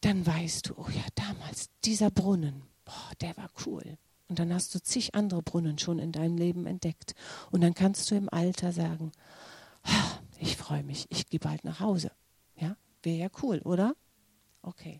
Dann 0.00 0.24
weißt 0.24 0.68
du, 0.68 0.74
oh 0.76 0.86
ja, 0.94 1.02
damals 1.16 1.70
dieser 1.82 2.12
Brunnen, 2.12 2.62
boah, 2.84 3.10
der 3.20 3.36
war 3.36 3.50
cool. 3.66 3.98
Und 4.28 4.38
dann 4.38 4.54
hast 4.54 4.72
du 4.76 4.80
zig 4.80 5.16
andere 5.16 5.42
Brunnen 5.42 5.76
schon 5.78 5.98
in 5.98 6.12
deinem 6.12 6.38
Leben 6.38 6.66
entdeckt. 6.68 7.16
Und 7.50 7.62
dann 7.62 7.74
kannst 7.74 8.08
du 8.12 8.14
im 8.14 8.28
Alter 8.32 8.70
sagen, 8.72 9.10
ich 10.38 10.56
freue 10.56 10.84
mich, 10.84 11.06
ich 11.08 11.26
gehe 11.26 11.40
bald 11.40 11.64
nach 11.64 11.80
Hause. 11.80 12.12
Ja, 12.54 12.76
wäre 13.02 13.18
ja 13.18 13.28
cool, 13.42 13.58
oder? 13.64 13.96
Okay. 14.62 14.98